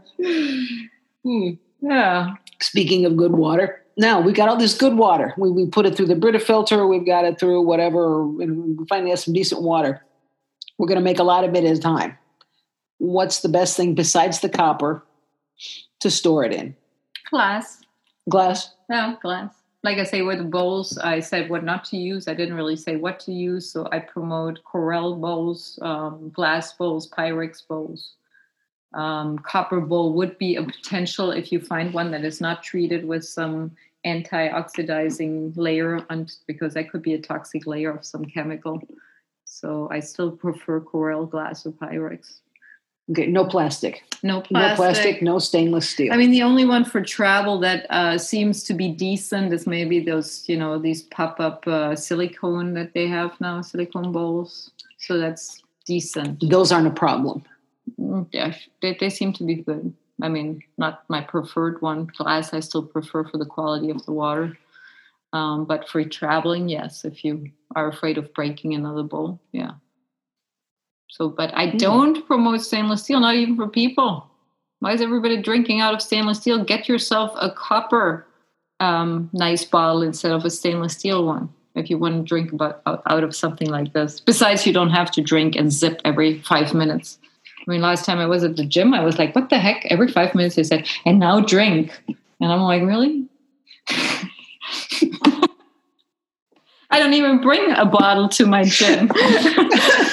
[1.23, 1.49] Hmm.
[1.81, 2.35] Yeah.
[2.61, 5.33] Speaking of good water, now we got all this good water.
[5.37, 6.87] We, we put it through the Brita filter.
[6.87, 8.21] We've got it through whatever.
[8.41, 10.05] And we finally have some decent water.
[10.77, 12.17] We're going to make a lot of it at a time.
[12.97, 15.03] What's the best thing besides the copper
[15.99, 16.75] to store it in?
[17.29, 17.81] Glass.
[18.29, 18.73] Glass.
[18.89, 22.27] No, glass like I say, with the bowls, I said what not to use.
[22.27, 23.71] I didn't really say what to use.
[23.71, 28.13] So I promote Corelle bowls, um, glass bowls, Pyrex bowls.
[28.93, 33.05] Um, copper bowl would be a potential if you find one that is not treated
[33.05, 33.71] with some
[34.03, 38.81] anti-oxidizing layer on, because that could be a toxic layer of some chemical.
[39.45, 42.41] So I still prefer Corelle glass or Pyrex.
[43.09, 44.03] Okay, no plastic.
[44.23, 44.69] No plastic.
[44.69, 46.13] No plastic, no stainless steel.
[46.13, 49.99] I mean, the only one for travel that uh, seems to be decent is maybe
[49.99, 54.71] those, you know, these pop-up uh, silicone that they have now, silicone bowls.
[54.99, 56.47] So that's decent.
[56.47, 57.43] Those aren't a problem.
[57.99, 59.93] Mm, yeah, they, they seem to be good.
[60.21, 62.11] I mean, not my preferred one.
[62.15, 64.57] Glass, I still prefer for the quality of the water.
[65.33, 69.71] Um, but for traveling, yes, if you are afraid of breaking another bowl, yeah.
[71.11, 71.77] So, but I hmm.
[71.77, 74.27] don't promote stainless steel, not even for people.
[74.79, 76.63] Why is everybody drinking out of stainless steel?
[76.63, 78.25] Get yourself a copper
[78.79, 82.81] um, nice bottle instead of a stainless steel one if you want to drink about,
[82.85, 84.19] out of something like this.
[84.19, 87.19] Besides, you don't have to drink and zip every five minutes.
[87.45, 89.85] I mean, last time I was at the gym, I was like, what the heck?
[89.85, 91.91] Every five minutes they said, and now drink.
[92.41, 93.27] And I'm like, really?
[96.89, 99.09] I don't even bring a bottle to my gym.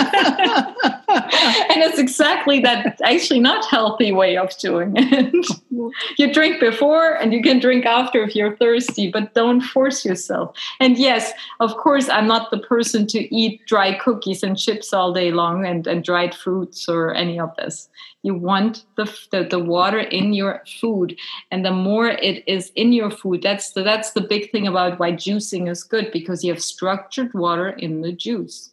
[1.10, 5.46] and it's exactly that actually not healthy way of doing it.
[6.18, 10.56] you drink before and you can drink after if you're thirsty, but don't force yourself.
[10.78, 15.12] And yes, of course, I'm not the person to eat dry cookies and chips all
[15.12, 17.88] day long and, and dried fruits or any of this.
[18.22, 21.18] You want the, the, the water in your food,
[21.50, 24.98] and the more it is in your food, that's the, that's the big thing about
[24.98, 28.72] why juicing is good because you have structured water in the juice.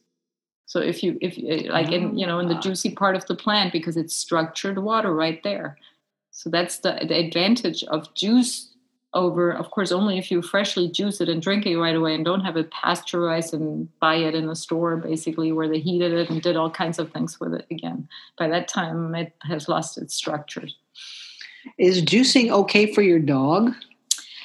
[0.68, 2.62] So if you if eh, like in you know in the ah.
[2.62, 5.78] juicy part of the plant because it's structured water right there.
[6.32, 8.70] So that's the, the advantage of juice
[9.14, 12.26] over of course only if you freshly juice it and drink it right away and
[12.26, 16.30] don't have it pasteurized and buy it in a store basically where they heated it
[16.30, 18.08] and did all kinds of things with it again.
[18.38, 20.68] By that time it has lost its structure.
[21.78, 23.74] Is juicing okay for your dog?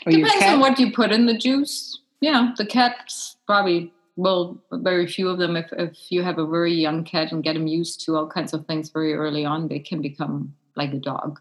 [0.07, 1.99] Or Depends your on what you put in the juice.
[2.21, 3.93] Yeah, the cat's probably
[4.23, 5.57] well, very few of them.
[5.57, 8.53] If, if you have a very young cat and get them used to all kinds
[8.53, 11.41] of things very early on, they can become like a dog.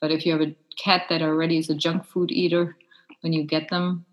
[0.00, 2.76] But if you have a cat that already is a junk food eater,
[3.20, 4.06] when you get them,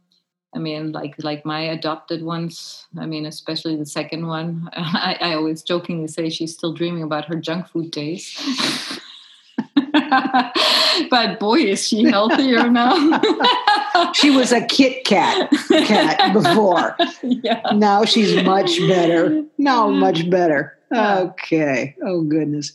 [0.53, 2.85] I mean, like like my adopted ones.
[2.99, 4.69] I mean, especially the second one.
[4.73, 8.37] I, I always jokingly say she's still dreaming about her junk food days.
[11.09, 13.21] but boy, is she healthier now.
[14.13, 16.95] she was a Kit Kat cat before.
[17.23, 17.61] Yeah.
[17.73, 19.43] Now she's much better.
[19.57, 20.77] Now much better.
[20.95, 21.95] Okay.
[22.05, 22.73] Oh goodness.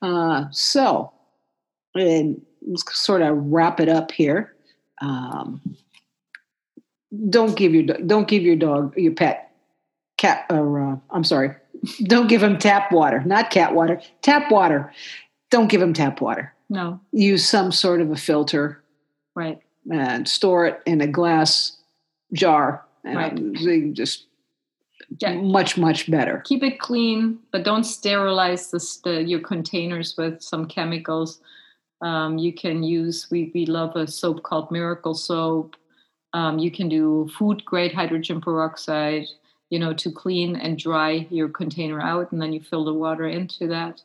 [0.00, 1.12] Uh, so,
[1.94, 4.54] and let's sort of wrap it up here.
[5.00, 5.60] Um,
[7.28, 9.50] don't give your don't give your dog your pet
[10.16, 11.54] cat or uh, I'm sorry.
[12.04, 14.00] Don't give him tap water, not cat water.
[14.22, 14.92] Tap water.
[15.50, 16.51] Don't give him tap water.
[16.72, 16.98] No.
[17.12, 18.82] Use some sort of a filter.
[19.36, 19.60] Right.
[19.90, 21.76] And store it in a glass
[22.32, 22.86] jar.
[23.04, 23.92] And right.
[23.92, 24.24] Just
[25.20, 25.34] yeah.
[25.34, 26.42] much much better.
[26.46, 31.40] Keep it clean, but don't sterilize the, the your containers with some chemicals.
[32.00, 35.76] Um, you can use we we love a soap called Miracle Soap.
[36.32, 39.26] Um, you can do food grade hydrogen peroxide,
[39.68, 43.26] you know, to clean and dry your container out, and then you fill the water
[43.26, 44.00] into that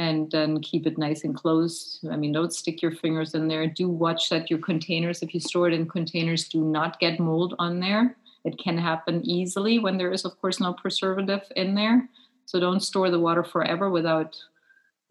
[0.00, 2.08] and then keep it nice and closed.
[2.10, 3.66] I mean, don't stick your fingers in there.
[3.66, 7.54] Do watch that your containers, if you store it in containers, do not get mold
[7.58, 8.16] on there.
[8.46, 12.08] It can happen easily when there is, of course, no preservative in there.
[12.46, 14.42] So don't store the water forever without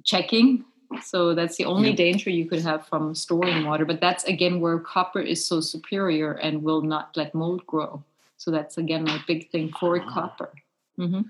[0.03, 0.65] checking.
[1.03, 3.85] So that's the only danger you could have from storing water.
[3.85, 8.03] But that's again where copper is so superior and will not let mold grow.
[8.37, 10.11] So that's again a big thing for ah.
[10.11, 10.49] copper.
[10.97, 11.21] Mm-hmm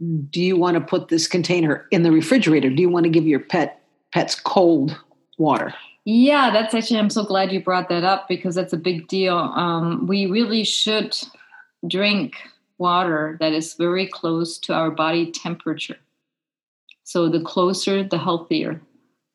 [0.00, 2.70] do you want to put this container in the refrigerator?
[2.70, 3.80] Do you want to give your pet
[4.12, 4.98] pets cold
[5.38, 5.74] water?
[6.04, 9.36] Yeah, that's actually, I'm so glad you brought that up because that's a big deal.
[9.36, 11.16] Um, we really should
[11.88, 12.34] drink
[12.78, 15.96] water that is very close to our body temperature.
[17.04, 18.80] So the closer, the healthier.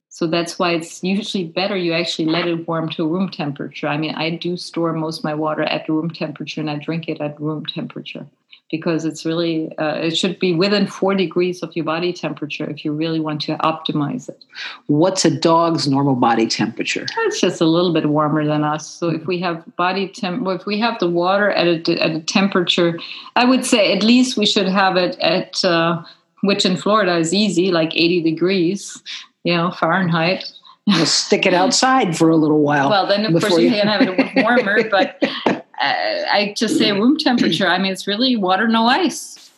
[0.10, 3.88] So that's why it's usually better you actually let it warm to room temperature.
[3.88, 7.08] I mean, I do store most of my water at room temperature and I drink
[7.08, 8.28] it at room temperature
[8.70, 12.86] because it's really uh, it should be within four degrees of your body temperature if
[12.86, 14.44] you really want to optimize it.
[14.88, 17.06] What's a dog's normal body temperature?
[17.26, 18.88] It's just a little bit warmer than us.
[18.88, 22.20] So if we have body temp if we have the water at a, at a
[22.22, 23.00] temperature
[23.36, 26.02] i would say at least we should have it at uh,
[26.42, 29.02] which in florida is easy like 80 degrees
[29.44, 30.52] you know fahrenheit.
[30.88, 32.90] We'll stick it outside for a little while.
[32.90, 35.22] Well, then of course you, you can have it warmer, but
[35.80, 37.68] uh, I just say room temperature.
[37.68, 39.52] I mean, it's really water, no ice.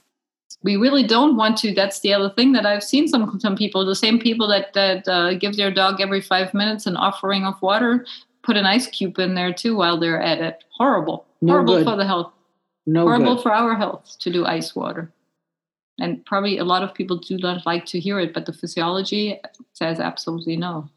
[0.63, 1.73] We really don't want to.
[1.73, 5.07] That's the other thing that I've seen some some people, the same people that that
[5.07, 8.05] uh, give their dog every five minutes an offering of water,
[8.43, 10.63] put an ice cube in there too while they're at it.
[10.77, 11.85] Horrible, no horrible good.
[11.85, 12.31] for the health.
[12.85, 13.43] No horrible good.
[13.43, 15.11] for our health to do ice water
[16.01, 19.39] and probably a lot of people do not like to hear it but the physiology
[19.73, 20.89] says absolutely no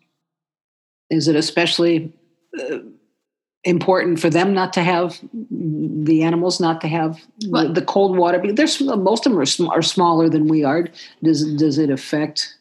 [1.10, 2.12] is it especially
[2.58, 2.78] uh,
[3.64, 5.18] important for them not to have
[5.50, 9.68] the animals not to have the, the, cold water there's most of them are, sm-
[9.68, 10.86] are smaller than we are
[11.22, 12.56] does does it affect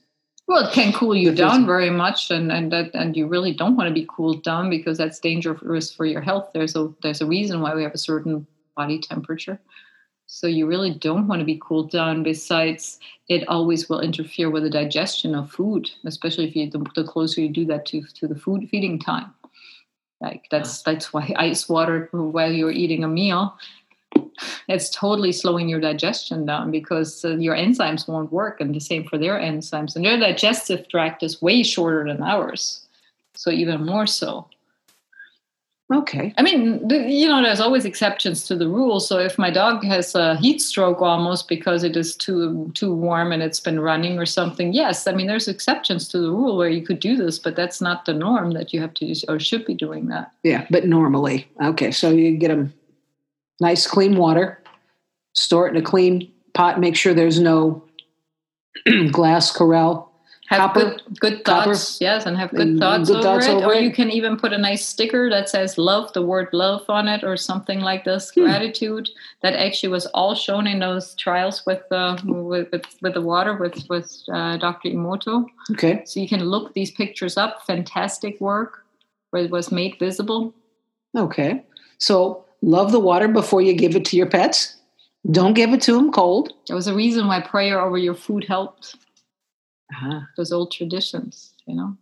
[0.48, 3.78] well, it can cool you down very much, and and that, and you really don't
[3.78, 6.50] want to be cooled down because that's dangerous for your health.
[6.54, 8.46] There's a there's a reason why we have a certain
[8.76, 9.60] body temperature.
[10.28, 12.24] So you really don't want to be cooled down.
[12.24, 13.00] Besides,
[13.30, 17.40] it always will interfere with the digestion of food, especially if you the, the closer
[17.40, 19.34] you do that to to the food feeding time.
[20.24, 23.56] Like that's that's why ice water while you're eating a meal,
[24.70, 29.04] it's totally slowing your digestion down because uh, your enzymes won't work, and the same
[29.04, 29.96] for their enzymes.
[29.96, 32.88] And their digestive tract is way shorter than ours,
[33.36, 34.48] so even more so.
[35.92, 36.34] Okay.
[36.38, 39.00] I mean, you know, there's always exceptions to the rule.
[39.00, 43.32] So if my dog has a heat stroke almost because it is too too warm
[43.32, 46.70] and it's been running or something, yes, I mean, there's exceptions to the rule where
[46.70, 49.66] you could do this, but that's not the norm that you have to or should
[49.66, 50.32] be doing that.
[50.44, 51.92] Yeah, but normally, okay.
[51.92, 52.74] So you get them
[53.60, 54.64] nice, clean water,
[55.34, 56.80] store it in a clean pot.
[56.80, 57.84] Make sure there's no
[59.12, 60.13] glass Corelle
[60.54, 63.56] have copper, good, good thoughts, copper, yes, and have good thoughts, good over, thoughts it.
[63.56, 63.84] over, or it.
[63.84, 67.24] You can even put a nice sticker that says "love," the word "love" on it,
[67.24, 68.32] or something like this.
[68.34, 68.44] Hmm.
[68.44, 69.10] Gratitude.
[69.42, 73.56] That actually was all shown in those trials with uh, with, with, with the water
[73.56, 74.90] with with uh, Dr.
[74.90, 76.04] Emoto Okay.
[76.06, 77.66] So you can look these pictures up.
[77.66, 78.86] Fantastic work
[79.32, 80.54] where it was made visible.
[81.18, 81.64] Okay.
[81.98, 84.78] So love the water before you give it to your pets.
[85.32, 86.54] Don't give it to them cold.
[86.68, 88.96] There was a reason why prayer over your food helped
[89.94, 90.22] uh-huh.
[90.38, 91.98] those old traditions, you know.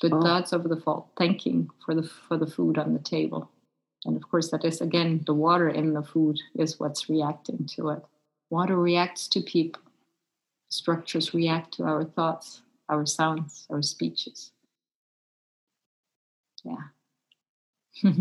[0.00, 0.22] Good oh.
[0.22, 3.50] thoughts over the fault, thanking for the for the food on the table,
[4.04, 7.90] and of course that is again the water in the food is what's reacting to
[7.90, 8.02] it.
[8.50, 9.82] Water reacts to people.
[10.70, 14.52] Structures react to our thoughts, our sounds, our speeches.
[16.64, 18.12] Yeah.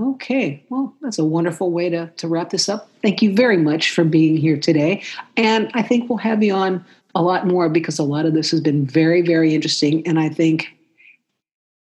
[0.00, 2.90] Okay, well, that's a wonderful way to, to wrap this up.
[3.02, 5.02] Thank you very much for being here today.
[5.36, 6.84] And I think we'll have you on
[7.14, 10.06] a lot more because a lot of this has been very, very interesting.
[10.06, 10.68] And I think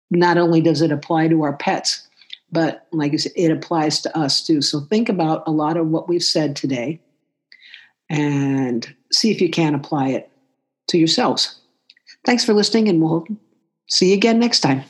[0.10, 2.08] not only does it apply to our pets,
[2.52, 4.62] but like said, it applies to us too.
[4.62, 7.00] So think about a lot of what we've said today
[8.10, 10.30] and see if you can apply it
[10.90, 11.56] to yourselves.
[12.26, 13.26] Thanks for listening, and we'll
[13.88, 14.84] see you again next time.